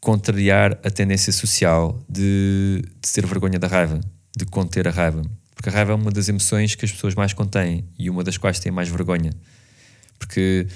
[0.00, 4.00] contrariar a tendência social de, de ter vergonha da raiva,
[4.36, 5.22] de conter a raiva.
[5.54, 8.38] Porque a raiva é uma das emoções que as pessoas mais contêm e uma das
[8.38, 9.30] quais têm mais vergonha.
[10.18, 10.66] Porque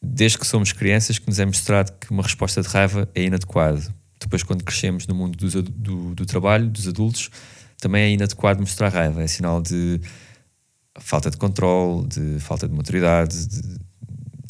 [0.00, 3.92] desde que somos crianças que nos é mostrado que uma resposta de raiva é inadequado.
[4.20, 7.30] Depois, quando crescemos no mundo dos, do, do trabalho, dos adultos,
[7.78, 9.22] também é inadequado mostrar raiva.
[9.22, 10.00] É sinal de
[10.98, 13.78] falta de controle, de falta de maturidade, de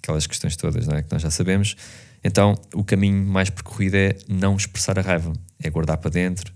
[0.03, 1.03] aquelas questões todas não é?
[1.03, 1.77] que nós já sabemos.
[2.25, 5.33] Então, o caminho mais percorrido é não expressar a raiva,
[5.63, 6.53] é guardar para dentro.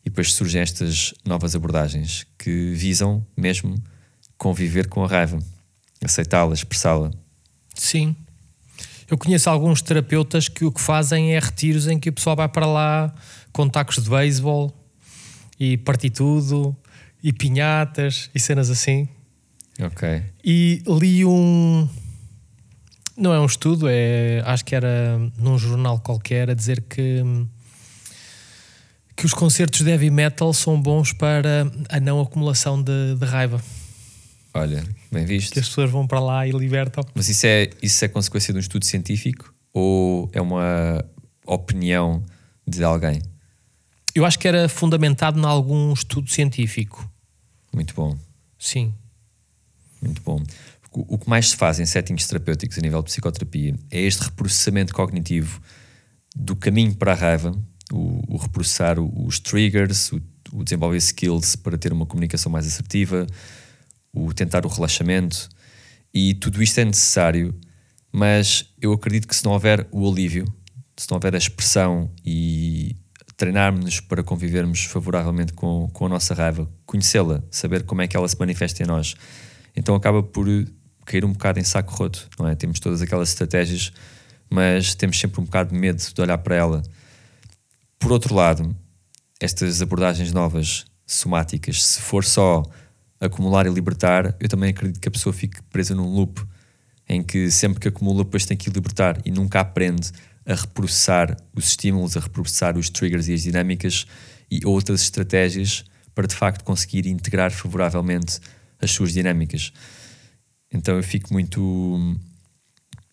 [0.00, 3.74] E depois surgem estas novas abordagens que visam mesmo
[4.36, 5.38] conviver com a raiva,
[6.02, 7.10] aceitá-la, expressá-la.
[7.74, 8.14] Sim.
[9.10, 12.48] Eu conheço alguns terapeutas que o que fazem é retiros em que o pessoal vai
[12.48, 13.14] para lá
[13.52, 14.72] com tacos de beisebol
[15.58, 16.76] e partir tudo
[17.22, 19.08] e pinhatas e cenas assim.
[19.80, 20.22] Ok.
[20.44, 21.88] E li um.
[23.16, 27.22] Não é um estudo, é, acho que era num jornal qualquer a dizer que,
[29.14, 33.62] que os concertos de heavy metal são bons para a não acumulação de, de raiva.
[34.54, 35.52] Olha, bem visto.
[35.52, 37.04] Que as pessoas vão para lá e libertam.
[37.12, 41.04] Mas isso é, isso é consequência de um estudo científico ou é uma
[41.44, 42.24] opinião
[42.66, 43.20] de alguém?
[44.14, 47.10] Eu acho que era fundamentado em algum estudo científico.
[47.74, 48.16] Muito bom.
[48.56, 48.94] Sim.
[50.00, 50.40] Muito bom.
[50.92, 54.94] O que mais se faz em settings terapêuticos a nível de psicoterapia é este reprocessamento
[54.94, 55.60] cognitivo
[56.36, 57.52] do caminho para a raiva,
[57.92, 63.26] o, o reprocessar os triggers, o, o desenvolver skills para ter uma comunicação mais assertiva,
[64.14, 65.48] o tentar o relaxamento.
[66.12, 67.54] E tudo isto é necessário,
[68.12, 70.44] mas eu acredito que se não houver o alívio,
[70.96, 72.96] se não houver a expressão e
[73.36, 78.28] treinarmos-nos para convivermos favoravelmente com, com a nossa raiva, conhecê-la, saber como é que ela
[78.28, 79.16] se manifesta em nós,
[79.74, 80.46] então acaba por
[81.04, 82.54] cair um bocado em saco roto, não é?
[82.54, 83.92] Temos todas aquelas estratégias,
[84.48, 86.82] mas temos sempre um bocado de medo de olhar para ela.
[87.98, 88.74] Por outro lado,
[89.40, 92.62] estas abordagens novas, somáticas, se for só
[93.26, 96.42] acumular e libertar, eu também acredito que a pessoa fique presa num loop
[97.08, 100.10] em que sempre que acumula, depois tem que libertar e nunca aprende
[100.46, 104.06] a reprocessar os estímulos, a reprocessar os triggers e as dinâmicas
[104.50, 105.84] e outras estratégias
[106.14, 108.38] para de facto conseguir integrar favoravelmente
[108.80, 109.72] as suas dinâmicas.
[110.72, 112.18] Então eu fico muito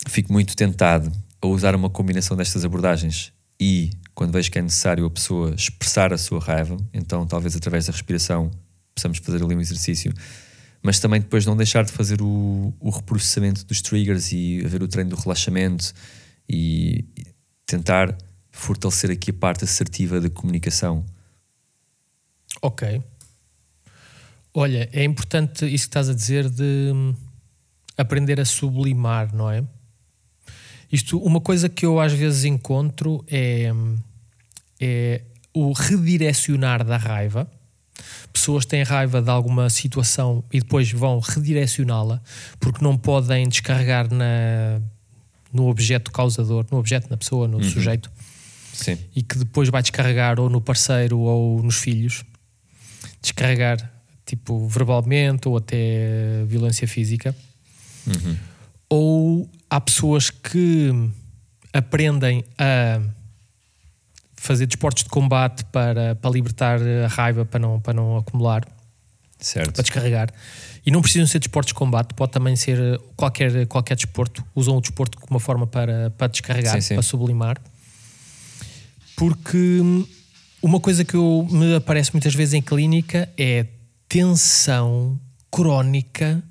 [0.07, 5.05] fico muito tentado a usar uma combinação destas abordagens e quando vejo que é necessário
[5.05, 8.51] a pessoa expressar a sua raiva, então talvez através da respiração
[8.95, 10.13] possamos fazer ali um exercício,
[10.81, 14.87] mas também depois não deixar de fazer o, o reprocessamento dos triggers e haver o
[14.87, 15.93] treino do relaxamento
[16.49, 17.25] e, e
[17.65, 18.17] tentar
[18.51, 21.05] fortalecer aqui a parte assertiva da comunicação.
[22.61, 23.01] Ok.
[24.53, 27.15] Olha, é importante isso que estás a dizer de hum,
[27.97, 29.63] aprender a sublimar, não é?
[30.91, 33.97] Isto, uma coisa que eu às vezes encontro é, hum,
[34.79, 35.21] é
[35.53, 37.49] o redirecionar da raiva.
[38.33, 42.21] Pessoas têm raiva de alguma situação e depois vão redirecioná-la
[42.59, 44.81] porque não podem descarregar na,
[45.53, 47.63] no objeto causador, no objeto, na pessoa, no Uhum.
[47.63, 48.11] sujeito,
[48.73, 48.97] Sim.
[49.15, 52.23] e que depois vai descarregar ou no parceiro ou nos filhos.
[53.21, 53.91] Descarregar,
[54.25, 57.35] tipo, verbalmente ou até violência física.
[58.07, 58.35] Uhum.
[58.89, 60.91] Ou há pessoas que
[61.73, 62.99] aprendem a
[64.41, 68.67] fazer desportos de combate para, para libertar a raiva, para não, para não acumular,
[69.39, 69.71] Certo.
[69.71, 70.33] para descarregar.
[70.83, 74.43] E não precisam ser desportos de combate, pode também ser qualquer, qualquer desporto.
[74.55, 76.93] Usam o desporto como uma forma para, para descarregar, Sim, sim.
[76.95, 77.61] para sublimar.
[79.15, 79.79] Porque
[80.59, 83.67] uma coisa que eu, me aparece muitas vezes em clínica é
[84.09, 85.19] tensão
[85.51, 86.41] crónica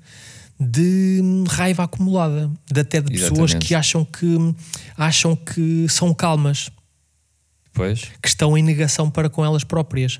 [0.57, 3.67] de raiva acumulada, de até de pessoas Exatamente.
[3.67, 4.55] que acham que
[4.95, 6.71] acham que são calmas,
[7.73, 10.19] Pois, que estão em negação para com elas próprias.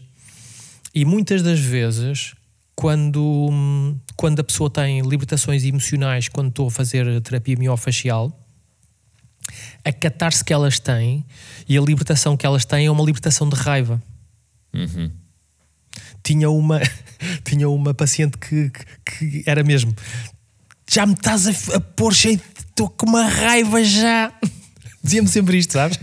[0.93, 2.33] E muitas das vezes,
[2.75, 8.37] quando, quando a pessoa tem libertações emocionais, quando estou a fazer terapia miofacial,
[9.83, 11.25] a catarse que elas têm
[11.67, 14.01] e a libertação que elas têm é uma libertação de raiva.
[14.73, 15.11] Uhum.
[16.23, 16.79] Tinha uma,
[17.43, 19.93] tinha uma paciente que, que, que era mesmo.
[20.89, 22.39] Já me estás a, a pôr cheio.
[22.57, 24.33] Estou com uma raiva já.
[25.03, 25.99] Dizia-me sempre isto, sabes?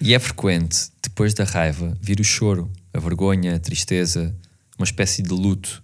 [0.00, 4.34] E é frequente, depois da raiva, vir o choro, a vergonha, a tristeza,
[4.78, 5.82] uma espécie de luto,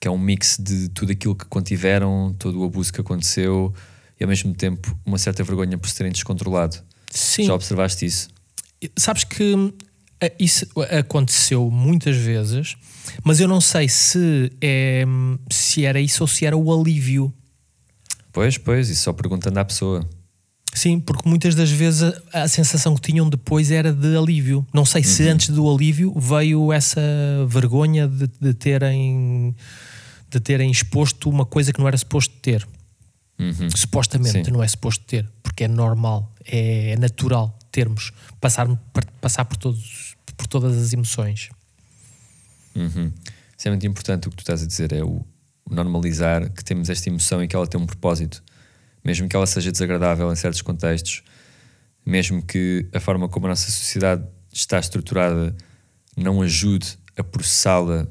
[0.00, 3.72] que é um mix de tudo aquilo que contiveram, todo o abuso que aconteceu
[4.20, 6.76] e ao mesmo tempo uma certa vergonha por se terem descontrolado.
[7.10, 7.44] Sim.
[7.44, 8.28] Já observaste isso?
[8.96, 9.54] Sabes que
[10.20, 10.66] a- isso
[10.98, 12.76] aconteceu muitas vezes,
[13.24, 15.04] mas eu não sei se, é,
[15.50, 17.32] se era isso ou se era o alívio.
[18.32, 20.08] Pois, pois, isso só perguntando à pessoa.
[20.74, 22.02] Sim, porque muitas das vezes
[22.32, 24.66] a, a sensação que tinham depois era de alívio.
[24.72, 27.00] Não sei se antes do alívio veio essa
[27.48, 29.54] vergonha de, de terem
[30.30, 32.66] de terem exposto uma coisa que não era suposto ter.
[33.38, 33.70] Uhum.
[33.74, 34.50] Supostamente Sim.
[34.50, 38.66] não é suposto ter, porque é normal, é natural termos, passar,
[39.20, 41.48] passar por, todos, por todas as emoções.
[42.74, 43.12] Uhum.
[43.56, 45.24] Isso é muito importante o que tu estás a dizer, é o
[45.70, 48.42] normalizar que temos esta emoção e que ela tem um propósito.
[49.08, 51.22] Mesmo que ela seja desagradável em certos contextos,
[52.04, 55.56] mesmo que a forma como a nossa sociedade está estruturada
[56.14, 58.06] não ajude a processá-la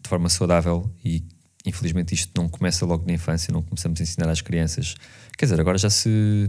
[0.00, 1.24] de forma saudável e
[1.66, 4.94] infelizmente isto não começa logo na infância, não começamos a ensinar às crianças.
[5.36, 6.48] Quer dizer, agora já se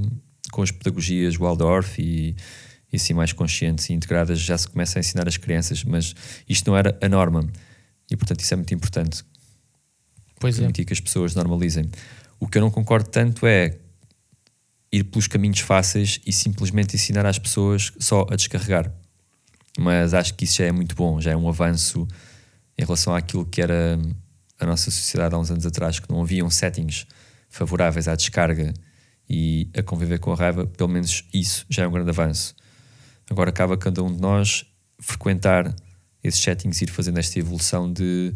[0.52, 2.36] com as pedagogias Waldorf e,
[2.94, 6.14] e assim mais conscientes e integradas já se começa a ensinar às crianças, mas
[6.48, 7.50] isto não era a norma
[8.12, 9.24] e portanto isso é muito importante
[10.40, 10.60] Pois é.
[10.60, 11.90] permitir que as pessoas normalizem.
[12.42, 13.78] O que eu não concordo tanto é
[14.92, 18.92] ir pelos caminhos fáceis e simplesmente ensinar às pessoas só a descarregar.
[19.78, 22.08] Mas acho que isso já é muito bom, já é um avanço
[22.76, 24.00] em relação àquilo que era
[24.60, 27.06] a nossa sociedade há uns anos atrás, que não haviam settings
[27.48, 28.74] favoráveis à descarga
[29.30, 32.56] e a conviver com a raiva, pelo menos isso já é um grande avanço.
[33.30, 34.66] Agora acaba cada um de nós
[35.00, 35.76] frequentar
[36.24, 38.34] esses settings e ir fazendo esta evolução de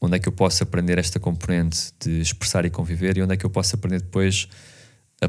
[0.00, 3.36] onde é que eu posso aprender esta componente de expressar e conviver e onde é
[3.36, 4.48] que eu posso aprender depois
[5.20, 5.26] a,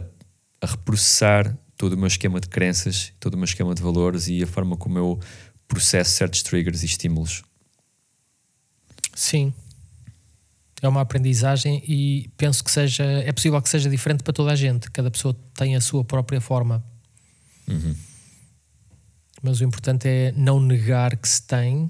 [0.62, 4.42] a reprocessar todo o meu esquema de crenças, todo o meu esquema de valores e
[4.42, 5.20] a forma como eu
[5.68, 7.44] processo certos triggers e estímulos.
[9.14, 9.54] Sim.
[10.82, 14.56] É uma aprendizagem e penso que seja é possível que seja diferente para toda a
[14.56, 14.90] gente.
[14.90, 16.84] Cada pessoa tem a sua própria forma.
[19.42, 21.90] Mas o importante é não negar que se tem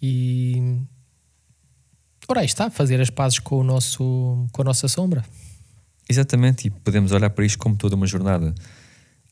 [0.00, 0.82] e
[2.32, 5.22] ora aí está, fazer as pazes com o nosso com a nossa sombra.
[6.08, 8.54] Exatamente, e podemos olhar para isto como toda uma jornada.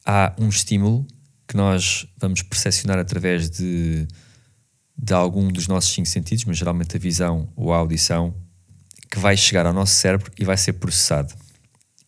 [0.05, 1.07] Há um estímulo
[1.49, 4.07] que nós vamos percepcionar através de,
[4.97, 8.35] de algum dos nossos cinco sentidos, mas geralmente a visão ou a audição,
[9.11, 11.35] que vai chegar ao nosso cérebro e vai ser processado.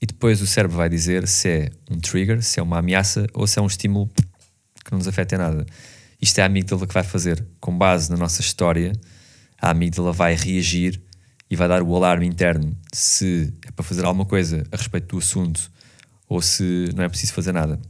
[0.01, 3.47] E depois o cérebro vai dizer se é um trigger, se é uma ameaça ou
[3.47, 4.09] se é um estímulo
[4.85, 5.67] que não nos afeta em nada.
[6.21, 7.45] Isto é a amígdala que vai fazer.
[7.61, 8.93] Com base na nossa história,
[9.63, 11.01] a amígdala vai reagir
[11.49, 15.19] e vai dar o alarme interno se é para fazer alguma coisa a respeito do
[15.19, 15.71] assunto
[16.29, 17.81] ou se não é preciso fazer nada.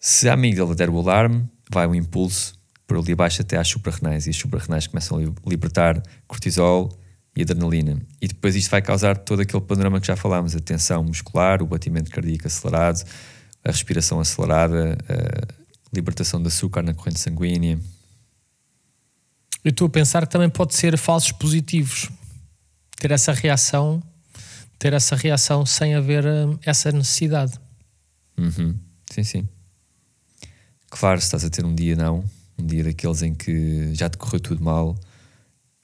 [0.00, 4.26] Se a amígdala der o alarme, vai um impulso por ali abaixo até às suprarrenais
[4.26, 6.98] e as suprarrenais começam a li- libertar cortisol
[7.36, 7.98] e adrenalina.
[8.20, 11.66] E depois isto vai causar todo aquele panorama que já falámos: a tensão muscular, o
[11.66, 13.02] batimento cardíaco acelerado,
[13.64, 17.78] a respiração acelerada, a libertação de açúcar na corrente sanguínea.
[19.64, 22.10] Eu estou a pensar que também pode ser falsos positivos.
[22.98, 24.02] Ter essa reação,
[24.78, 27.54] ter essa reação sem haver hum, essa necessidade.
[28.36, 28.78] Uhum.
[29.10, 29.48] Sim, sim.
[30.90, 32.22] Claro, se estás a ter um dia não,
[32.58, 34.94] um dia daqueles em que já te correu tudo mal,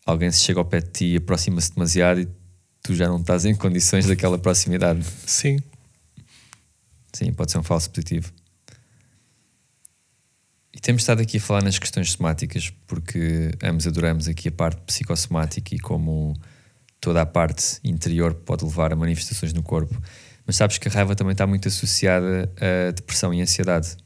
[0.05, 2.28] alguém se chega ao pé de ti e aproxima-se demasiado e
[2.83, 5.03] tu já não estás em condições daquela proximidade.
[5.26, 5.59] Sim.
[7.14, 8.31] Sim, pode ser um falso positivo.
[10.81, 15.74] Temos estado aqui a falar nas questões somáticas porque ambos adoramos aqui a parte psicossomática
[15.74, 16.35] e como
[17.01, 20.01] toda a parte interior pode levar a manifestações no corpo.
[20.47, 23.97] Mas sabes que a raiva também está muito associada a depressão e ansiedade.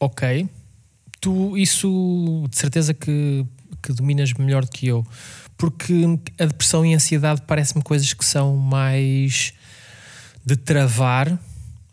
[0.00, 0.48] Ok.
[1.20, 3.46] Tu, isso de certeza que,
[3.82, 5.06] que dominas melhor do que eu.
[5.56, 5.94] Porque
[6.38, 9.52] a depressão e a ansiedade parece-me coisas que são mais
[10.44, 11.38] de travar,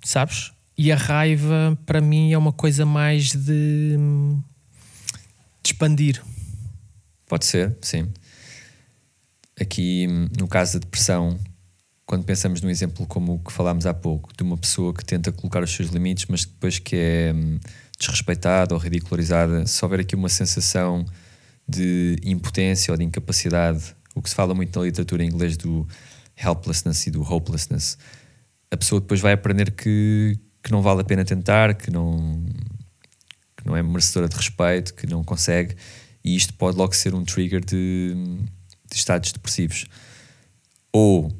[0.03, 0.54] sabes?
[0.77, 3.97] E a raiva, para mim, é uma coisa mais de,
[5.63, 6.21] de expandir.
[7.27, 8.07] Pode ser, sim.
[9.59, 10.05] Aqui,
[10.37, 11.39] no caso da depressão,
[12.05, 15.31] quando pensamos num exemplo como o que falámos há pouco, de uma pessoa que tenta
[15.31, 17.57] colocar os seus limites, mas depois que é hum,
[17.97, 21.05] desrespeitada ou ridicularizada, se houver aqui uma sensação
[21.67, 25.87] de impotência ou de incapacidade, o que se fala muito na literatura em inglês do
[26.37, 27.97] helplessness e do hopelessness,
[28.69, 32.43] a pessoa depois vai aprender que, que não vale a pena tentar, que não,
[33.55, 35.75] que não é merecedora de respeito, que não consegue,
[36.23, 38.15] e isto pode logo ser um trigger de,
[38.89, 39.85] de estados depressivos.
[40.91, 41.31] Ou,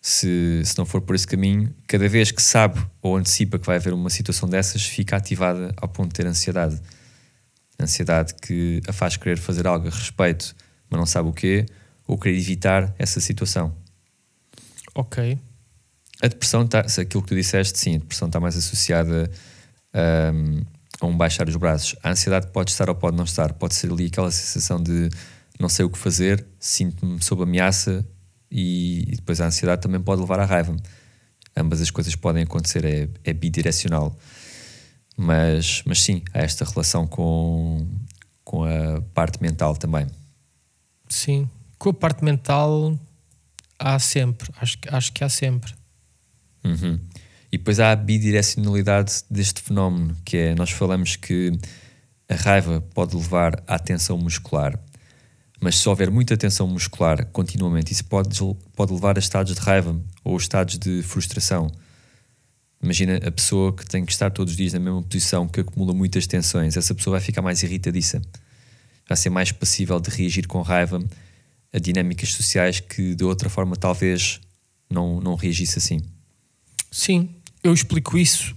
[0.00, 3.76] se, se não for por esse caminho, cada vez que sabe ou antecipa que vai
[3.76, 6.82] haver uma situação dessas, fica ativada ao ponto de ter ansiedade.
[7.80, 10.56] Ansiedade que a faz querer fazer algo a respeito,
[10.90, 11.66] mas não sabe o quê,
[12.04, 13.76] ou querer evitar essa situação.
[14.92, 15.38] Ok.
[16.22, 19.28] A depressão, tá, se aquilo que tu disseste, sim, a depressão está mais associada
[20.32, 20.62] um,
[21.00, 21.96] a um baixar os braços.
[22.00, 23.52] A ansiedade pode estar ou pode não estar.
[23.54, 25.10] Pode ser ali aquela sensação de
[25.58, 28.06] não sei o que fazer, sinto-me sob ameaça
[28.50, 30.76] e, e, depois a ansiedade também pode levar à raiva.
[31.56, 34.16] Ambas as coisas podem acontecer, é, é bidirecional.
[35.16, 37.84] Mas, mas sim, há esta relação com,
[38.44, 40.06] com a parte mental também.
[41.08, 41.48] Sim,
[41.78, 42.98] com a parte mental
[43.78, 45.74] há sempre, acho, acho que há sempre.
[46.64, 46.98] Uhum.
[47.50, 51.52] E depois há a bidirecionalidade deste fenómeno, que é nós falamos que
[52.28, 54.78] a raiva pode levar à tensão muscular,
[55.60, 58.38] mas se houver muita tensão muscular continuamente, isso pode,
[58.74, 61.70] pode levar a estados de raiva ou estados de frustração.
[62.82, 65.92] Imagina a pessoa que tem que estar todos os dias na mesma posição, que acumula
[65.92, 68.20] muitas tensões, essa pessoa vai ficar mais irritadiça,
[69.06, 71.00] vai ser mais passível de reagir com raiva
[71.72, 74.40] a dinâmicas sociais que de outra forma talvez
[74.90, 76.00] não, não reagisse assim.
[76.92, 77.30] Sim,
[77.64, 78.54] eu explico isso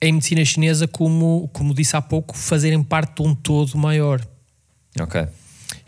[0.00, 4.24] em medicina chinesa como, como disse há pouco, fazerem parte de um todo maior.
[5.00, 5.26] Ok.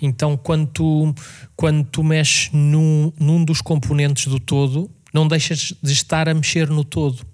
[0.03, 1.15] Então, quando tu,
[1.55, 6.69] quando tu mexes num, num dos componentes do todo, não deixas de estar a mexer
[6.71, 7.25] no todo.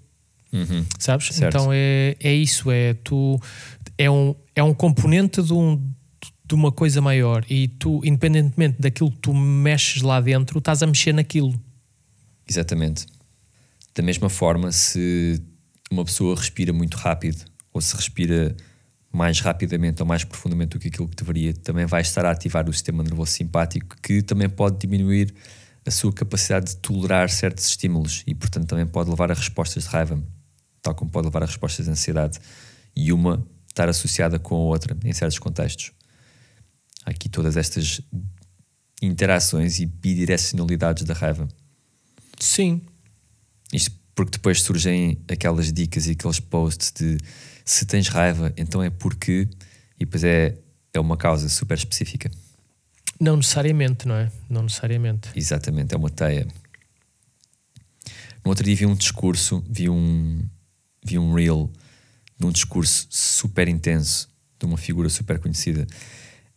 [0.51, 0.85] Uhum.
[0.99, 1.27] Sabes?
[1.27, 1.55] Certo.
[1.55, 3.39] Então é, é isso, é tu
[3.97, 5.81] é um, é um componente de, um,
[6.45, 10.87] de uma coisa maior e tu, independentemente daquilo que tu mexes lá dentro, estás a
[10.87, 11.53] mexer naquilo.
[12.47, 13.05] Exatamente.
[13.97, 15.41] Da mesma forma, se
[15.89, 17.43] uma pessoa respira muito rápido
[17.73, 18.55] ou se respira
[19.11, 22.69] mais rapidamente ou mais profundamente do que aquilo que deveria, também vai estar a ativar
[22.69, 25.33] o sistema nervoso simpático, que também pode diminuir
[25.83, 29.89] a sua capacidade de tolerar certos estímulos e, portanto, também pode levar a respostas de
[29.89, 30.23] raiva,
[30.79, 32.37] tal como pode levar a respostas de ansiedade.
[32.95, 35.91] E uma estar associada com a outra em certos contextos.
[37.03, 37.99] Há aqui todas estas
[39.01, 41.47] interações e bidirecionalidades da raiva.
[42.39, 42.83] Sim.
[43.71, 47.17] Isto porque depois surgem aquelas dicas e aqueles posts de
[47.63, 49.47] se tens raiva, então é porque.
[49.99, 50.57] E depois é,
[50.93, 52.31] é uma causa super específica.
[53.19, 54.31] Não necessariamente, não é?
[54.49, 55.29] Não necessariamente.
[55.35, 56.47] Exatamente, é uma teia.
[58.43, 60.41] No outro dia vi um discurso, vi um,
[61.03, 61.71] vi um reel
[62.39, 65.85] de um discurso super intenso de uma figura super conhecida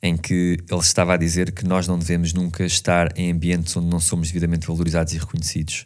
[0.02, 3.88] em que ele estava a dizer que nós não devemos nunca estar em ambientes onde
[3.88, 5.84] não somos devidamente valorizados e reconhecidos,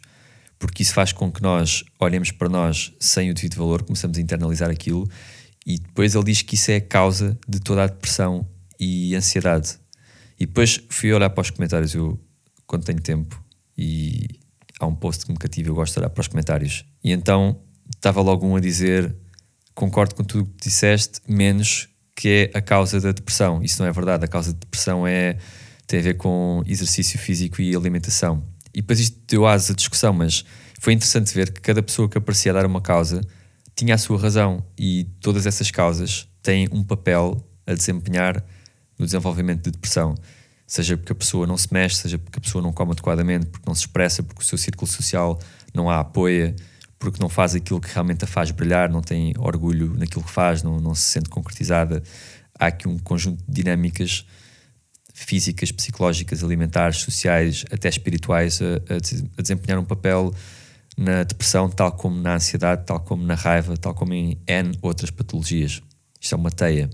[0.57, 4.21] porque isso faz com que nós olhemos para nós sem o devido valor, começamos a
[4.21, 5.07] internalizar aquilo,
[5.65, 8.47] e depois ele diz que isso é a causa de toda a depressão
[8.79, 9.77] e ansiedade.
[10.39, 12.19] E depois fui olhar para os comentários, eu,
[12.67, 13.41] quando tenho tempo,
[13.77, 14.27] e
[14.79, 17.59] há um post que me cativa, eu gosto de olhar para os comentários, e então
[17.95, 19.15] estava logo um a dizer:
[19.73, 23.61] concordo com tudo o que disseste, menos que é a causa da depressão.
[23.61, 24.23] Isso não é verdade.
[24.23, 25.37] A causa da depressão é,
[25.85, 28.41] tem a ver com exercício físico e alimentação.
[28.75, 30.43] E depois isto deu asa à discussão, mas
[30.81, 33.21] foi interessante ver que cada pessoa que aparecia a dar uma causa
[33.73, 38.43] tinha a sua razão e todas essas causas têm um papel a desempenhar
[38.99, 40.13] no desenvolvimento de depressão.
[40.67, 43.65] Seja porque a pessoa não se mexe, seja porque a pessoa não come adequadamente, porque
[43.65, 45.39] não se expressa, porque o seu círculo social
[45.73, 46.53] não a apoia,
[46.99, 50.63] porque não faz aquilo que realmente a faz brilhar, não tem orgulho naquilo que faz,
[50.63, 52.03] não, não se sente concretizada.
[52.59, 54.25] Há aqui um conjunto de dinâmicas
[55.15, 58.75] físicas, psicológicas, alimentares, sociais, até espirituais a,
[59.37, 60.33] a desempenhar um papel
[60.97, 65.09] na depressão, tal como na ansiedade, tal como na raiva, tal como em N outras
[65.09, 65.81] patologias.
[66.19, 66.89] Isto é uma teia.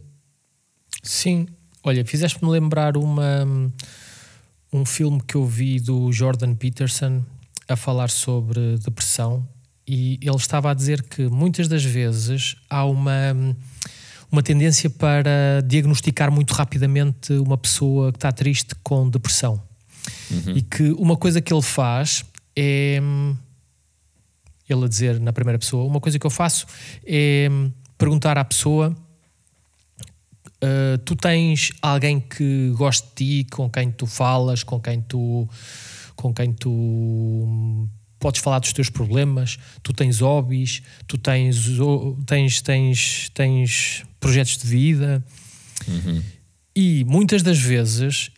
[1.01, 1.47] Sim,
[1.83, 3.43] olha, fizeste-me lembrar uma,
[4.71, 7.23] um filme que eu vi do Jordan Peterson
[7.67, 9.47] a falar sobre depressão
[9.87, 13.55] e ele estava a dizer que muitas das vezes há uma,
[14.31, 19.61] uma tendência para diagnosticar muito rapidamente uma pessoa que está triste com depressão.
[20.31, 20.57] Uhum.
[20.57, 22.23] E que uma coisa que ele faz
[22.55, 22.99] é.
[24.69, 25.83] ele a dizer na primeira pessoa.
[25.83, 26.65] Uma coisa que eu faço
[27.05, 27.49] é
[27.97, 28.95] perguntar à pessoa:
[30.63, 35.47] uh, tu tens alguém que goste de ti, com quem tu falas, com quem tu,
[36.15, 37.89] com quem tu
[38.21, 41.67] podes falar dos teus problemas, tu tens hobbies, tu tens,
[42.25, 45.23] tens, tens, tens projetos de vida.
[46.73, 48.29] E muitas das vezes,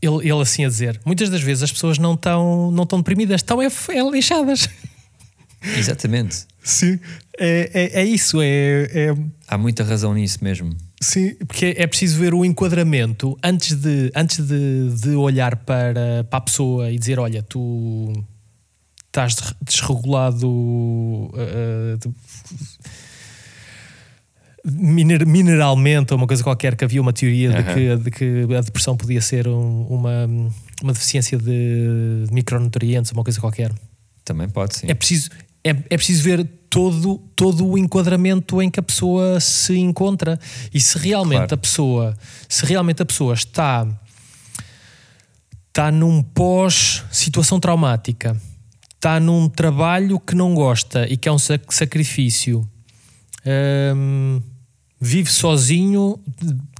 [0.00, 3.40] ele, ele assim a dizer, muitas das vezes as pessoas não estão não estão deprimidas,
[3.40, 4.68] estão é, é lixadas.
[5.76, 6.46] Exatamente.
[6.62, 6.98] Sim,
[7.38, 9.14] é, é, é isso, é, é,
[9.48, 10.74] Há muita razão nisso mesmo.
[11.00, 16.38] Sim, porque é preciso ver o enquadramento antes de, antes de, de olhar para, para
[16.38, 18.12] a pessoa e dizer: Olha, tu
[19.10, 22.14] estás des- desregulado uh, de-
[24.64, 27.74] miner- mineralmente, ou uma coisa qualquer, que havia uma teoria de, Aham.
[27.74, 30.26] que, de que a depressão podia ser um- uma,
[30.82, 33.72] uma deficiência de micronutrientes, uma coisa qualquer.
[34.24, 34.86] Também pode, sim.
[34.88, 35.30] É preciso,
[35.64, 40.38] é, é preciso ver todo, todo o enquadramento em que a pessoa se encontra
[40.72, 41.54] e se realmente Claro.
[41.54, 42.16] a pessoa
[42.48, 43.86] se realmente a pessoa está
[45.68, 48.36] está num pós situação traumática
[49.00, 52.68] está num trabalho que não gosta e que é um sac- sacrifício.
[53.96, 54.42] Hum,
[55.00, 56.20] vive sozinho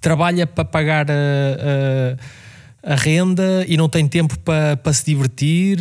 [0.03, 1.14] trabalha para pagar a,
[2.85, 5.79] a, a renda e não tem tempo para, para se divertir.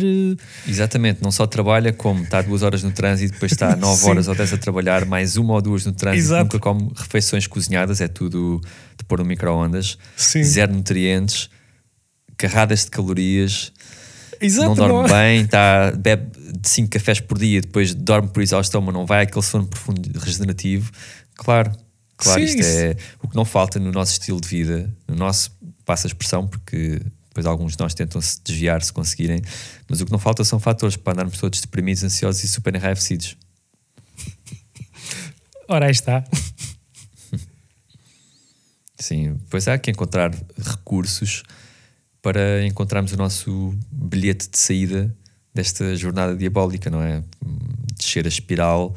[0.66, 4.34] Exatamente, não só trabalha como está duas horas no trânsito, depois está nove horas ou
[4.34, 6.44] dez a trabalhar, mais uma ou duas no trânsito, Exato.
[6.44, 8.62] nunca come refeições cozinhadas, é tudo
[8.96, 9.98] de pôr no micro-ondas,
[10.42, 11.50] zero nutrientes,
[12.38, 13.70] carradas de calorias,
[14.40, 18.42] Exato, não dorme não- bem, tá, bebe de 5 cafés por dia, depois dorme por
[18.42, 20.90] exaustão, mas não vai aquele sono profundo regenerativo.
[21.34, 21.70] Claro,
[22.16, 25.14] claro, Sim, isto isso- é o que não falta no nosso estilo de vida, no
[25.14, 25.50] nosso,
[25.84, 29.40] passa a expressão, porque depois alguns de nós tentam se desviar se conseguirem,
[29.88, 33.36] mas o que não falta são fatores para andarmos todos deprimidos, ansiosos e super enraivecidos.
[35.68, 36.24] Ora, aí está.
[38.98, 41.42] Sim, depois há que encontrar recursos
[42.22, 45.14] para encontrarmos o nosso bilhete de saída
[45.54, 47.22] desta jornada diabólica, não é?
[47.44, 47.58] Hum,
[47.96, 48.94] Descer a espiral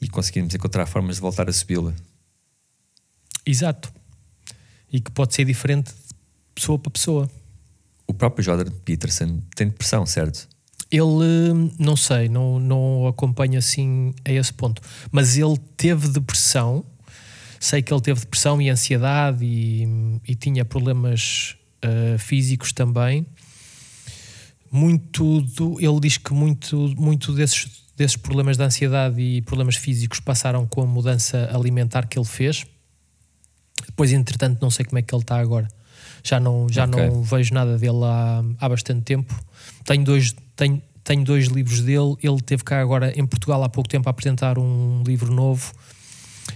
[0.00, 1.92] e conseguirmos encontrar formas de voltar a subi-la.
[3.44, 3.92] Exato.
[4.90, 6.14] E que pode ser diferente de
[6.54, 7.30] pessoa para pessoa.
[8.06, 10.48] O próprio Jordan Peterson tem depressão, certo?
[10.90, 16.84] Ele, hum, não sei, não, não acompanho assim a esse ponto, mas ele teve depressão.
[17.58, 19.86] Sei que ele teve depressão e ansiedade e,
[20.26, 23.26] e tinha problemas ah, físicos também.
[24.70, 30.18] Muito do, ele diz que muito, muito desses, desses problemas de ansiedade e problemas físicos
[30.20, 32.64] passaram com a mudança alimentar que ele fez.
[33.86, 35.68] Depois, entretanto, não sei como é que ele está agora.
[36.24, 37.06] Já não, já Ok.
[37.06, 39.34] não vejo nada dele há, há bastante tempo.
[39.84, 42.14] Tenho dois, tenho, tenho dois livros dele.
[42.22, 45.72] Ele teve cá agora em Portugal há pouco tempo a apresentar um livro novo.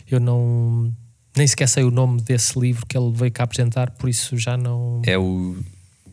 [0.08, 0.94] Eu não
[1.36, 4.56] nem sequer sei o nome desse livro que ele veio cá apresentar, por isso já
[4.56, 5.02] não.
[5.04, 5.56] É o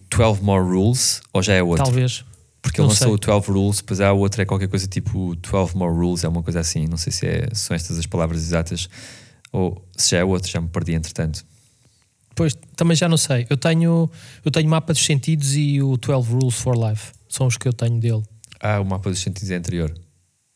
[0.10, 1.84] 12 More Rules ou já é outro?
[1.86, 2.24] talvez.
[2.62, 3.16] Porque ele não lançou sei.
[3.16, 6.42] o 12 Rules, depois há outro, é qualquer coisa tipo 12 More Rules, é uma
[6.42, 6.88] coisa assim.
[6.88, 8.88] Não sei se é- são estas as palavras exatas
[9.52, 11.46] ou se já é outro, já me perdi entretanto.
[12.36, 13.46] Pois também já não sei.
[13.50, 14.10] Eu tenho,
[14.44, 17.12] eu tenho Mapa dos Sentidos e o 12 Rules for Life.
[17.30, 18.24] São os que eu tenho dele.
[18.60, 19.94] Ah, o mapa dos sentidos é anterior.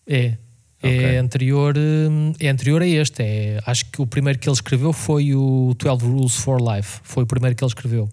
[0.07, 0.37] É.
[0.83, 0.89] Ok.
[0.91, 3.23] É anterior, hum, é anterior a este.
[3.23, 6.99] É, acho que o primeiro que ele escreveu foi o 12 Rules for Life.
[7.03, 8.09] Foi o primeiro que ele escreveu.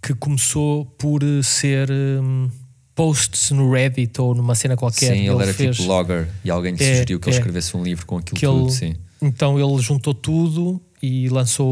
[0.00, 2.50] Que começou por eh, ser hum,
[2.94, 5.12] posts no Reddit ou numa cena qualquer.
[5.14, 5.76] sim, ele, era fez.
[5.76, 7.38] tipo blogger e alguém lhe É, sugeriu que ele é.
[7.38, 8.94] escrevesse um livro com aquilo tudo, ele- sim.
[9.22, 11.66] Então ele juntou tudo e lançou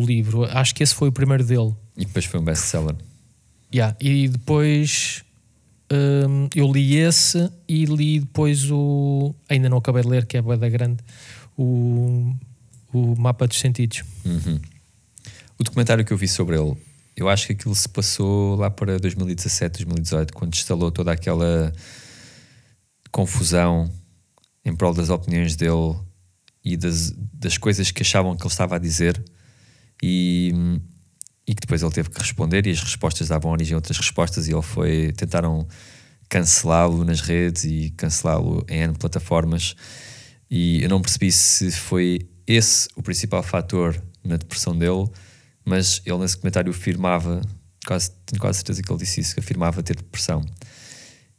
[0.00, 0.44] o livro.
[0.44, 1.74] Acho que esse foi o primeiro dele.
[1.96, 2.94] E depois foi um best-seller.
[3.74, 5.22] Yeah, E depois
[5.92, 9.34] hum, eu li esse e li depois o.
[9.48, 11.02] Ainda não acabei de ler, que é a da grande,
[11.56, 12.34] o,
[12.92, 14.02] o Mapa dos Sentidos.
[14.24, 14.60] Uhum.
[15.58, 16.76] O documentário que eu vi sobre ele,
[17.16, 21.72] eu acho que aquilo se passou lá para 2017, 2018, quando instalou toda aquela
[23.10, 23.90] confusão
[24.64, 25.96] em prol das opiniões dele
[26.64, 29.22] e das, das coisas que achavam que ele estava a dizer
[30.02, 30.80] e,
[31.48, 34.46] e que depois ele teve que responder e as respostas davam origem a outras respostas
[34.46, 35.66] e ele foi tentaram
[36.28, 39.74] cancelá-lo nas redes e cancelá-lo em N plataformas
[40.50, 45.06] e eu não percebi se foi esse o principal fator na depressão dele,
[45.64, 47.42] mas ele nesse comentário afirmava,
[47.86, 50.44] quase, tenho quase certeza que ele disse isso, que afirmava ter depressão.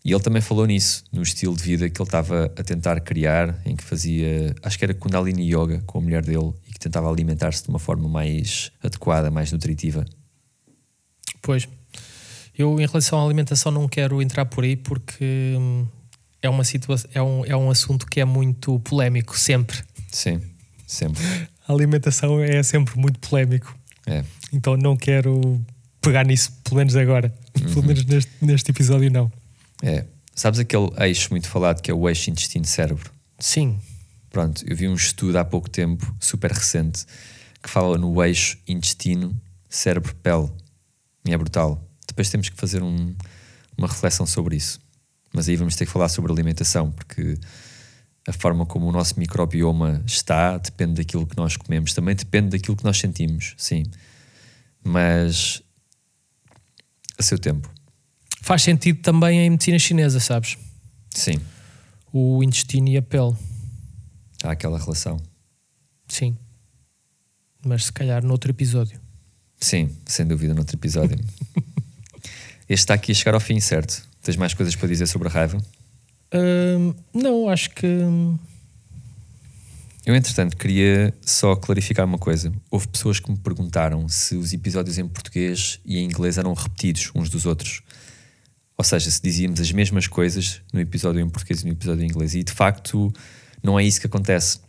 [0.05, 3.59] E ele também falou nisso, no estilo de vida que ele estava a tentar criar,
[3.65, 7.63] em que fazia, acho que era Kundalini Yoga com a mulher dele e tentava alimentar-se
[7.63, 10.05] de uma forma mais adequada, mais nutritiva.
[11.41, 11.67] Pois.
[12.57, 15.85] Eu, em relação à alimentação, não quero entrar por aí porque hum,
[16.41, 19.81] é, uma situa é, um, é um assunto que é muito polémico, sempre.
[20.11, 20.41] Sim,
[20.87, 21.21] sempre.
[21.67, 23.77] A alimentação é sempre muito polémico.
[24.07, 24.23] É.
[24.51, 25.61] Então não quero
[26.01, 27.33] pegar nisso, pelo menos agora.
[27.53, 29.31] Pelo menos neste, neste episódio, não.
[29.83, 30.05] É.
[30.33, 33.11] Sabes aquele eixo muito falado que é o eixo intestino-cérebro?
[33.37, 33.77] Sim.
[34.29, 37.05] Pronto, eu vi um estudo há pouco tempo, super recente,
[37.61, 40.51] que fala no eixo intestino-cérebro-pele.
[41.25, 41.83] E é brutal.
[42.07, 43.15] Depois temos que fazer um-
[43.77, 44.79] uma reflexão sobre isso.
[45.33, 47.37] Mas aí vamos ter que falar sobre alimentação, porque
[48.27, 52.75] a forma como o nosso microbioma está depende daquilo que nós comemos, também depende daquilo
[52.77, 53.83] que nós sentimos, sim.
[54.83, 55.61] Mas
[57.17, 57.69] a seu tempo,
[58.41, 60.57] Faz sentido também em medicina chinesa, sabes?
[61.13, 61.39] sim,
[62.11, 63.35] O intestino e a pele.
[64.43, 65.17] Há aquela relação.
[66.07, 66.37] Sim.
[67.65, 68.99] Mas se calhar noutro episódio.
[69.59, 71.17] Sim, sem dúvida, noutro episódio.
[72.69, 74.07] este está aqui a chegar ao fim, certo?
[74.21, 75.57] Tens mais coisas para dizer sobre a raiva?
[76.33, 77.85] Hum, não, acho que.
[80.05, 82.51] Eu, entretanto, queria só clarificar uma coisa.
[82.71, 87.11] Houve pessoas que me perguntaram se os episódios em português e em inglês eram repetidos
[87.13, 87.81] uns dos outros.
[88.77, 92.07] Ou seja, se dizíamos as mesmas coisas no episódio em português e no episódio em
[92.07, 92.33] inglês.
[92.33, 93.11] E de facto,
[93.63, 94.59] não é isso que acontece.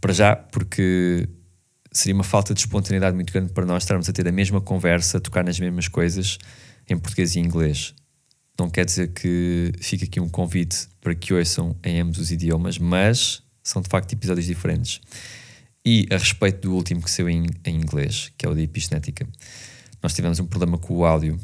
[0.00, 1.28] Para já, porque
[1.92, 5.18] seria uma falta de espontaneidade muito grande para nós estarmos a ter a mesma conversa,
[5.18, 6.38] a tocar nas mesmas coisas
[6.88, 7.94] em português e inglês.
[8.58, 12.78] Não quer dizer que fique aqui um convite para que ouçam em ambos os idiomas,
[12.78, 15.00] mas são de facto episódios diferentes.
[15.84, 19.26] E a respeito do último que saiu em, em inglês, que é o da epigenética,
[20.02, 21.38] nós tivemos um problema com o áudio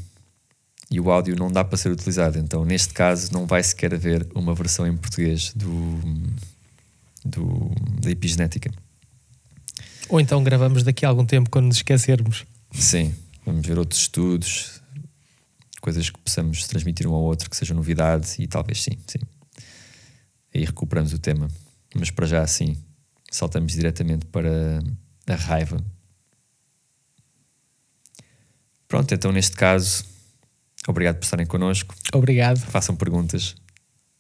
[0.91, 2.39] e o áudio não dá para ser utilizado.
[2.39, 6.01] Então, neste caso, não vai sequer haver uma versão em português do,
[7.25, 7.71] do,
[8.01, 8.71] da epigenética.
[10.09, 12.47] Ou então gravamos daqui a algum tempo quando nos esquecermos.
[12.73, 13.15] Sim,
[13.45, 14.81] vamos ver outros estudos,
[15.81, 19.19] coisas que possamos transmitir um ao outro, que sejam novidade e talvez sim, sim.
[20.55, 21.49] Aí recuperamos o tema.
[21.95, 22.77] Mas para já, sim,
[23.31, 24.81] saltamos diretamente para
[25.27, 25.83] a raiva.
[28.87, 30.05] Pronto, então neste caso,
[30.91, 31.95] obrigado por estarem connosco.
[32.13, 32.59] Obrigado.
[32.59, 33.55] Façam perguntas.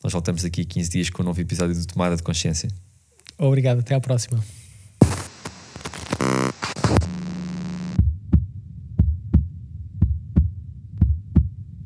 [0.02, 2.68] Nós voltamos daqui a 15 dias com um novo episódio do Tomada de Consciência.
[3.36, 3.80] Obrigado.
[3.80, 4.42] Até à próxima.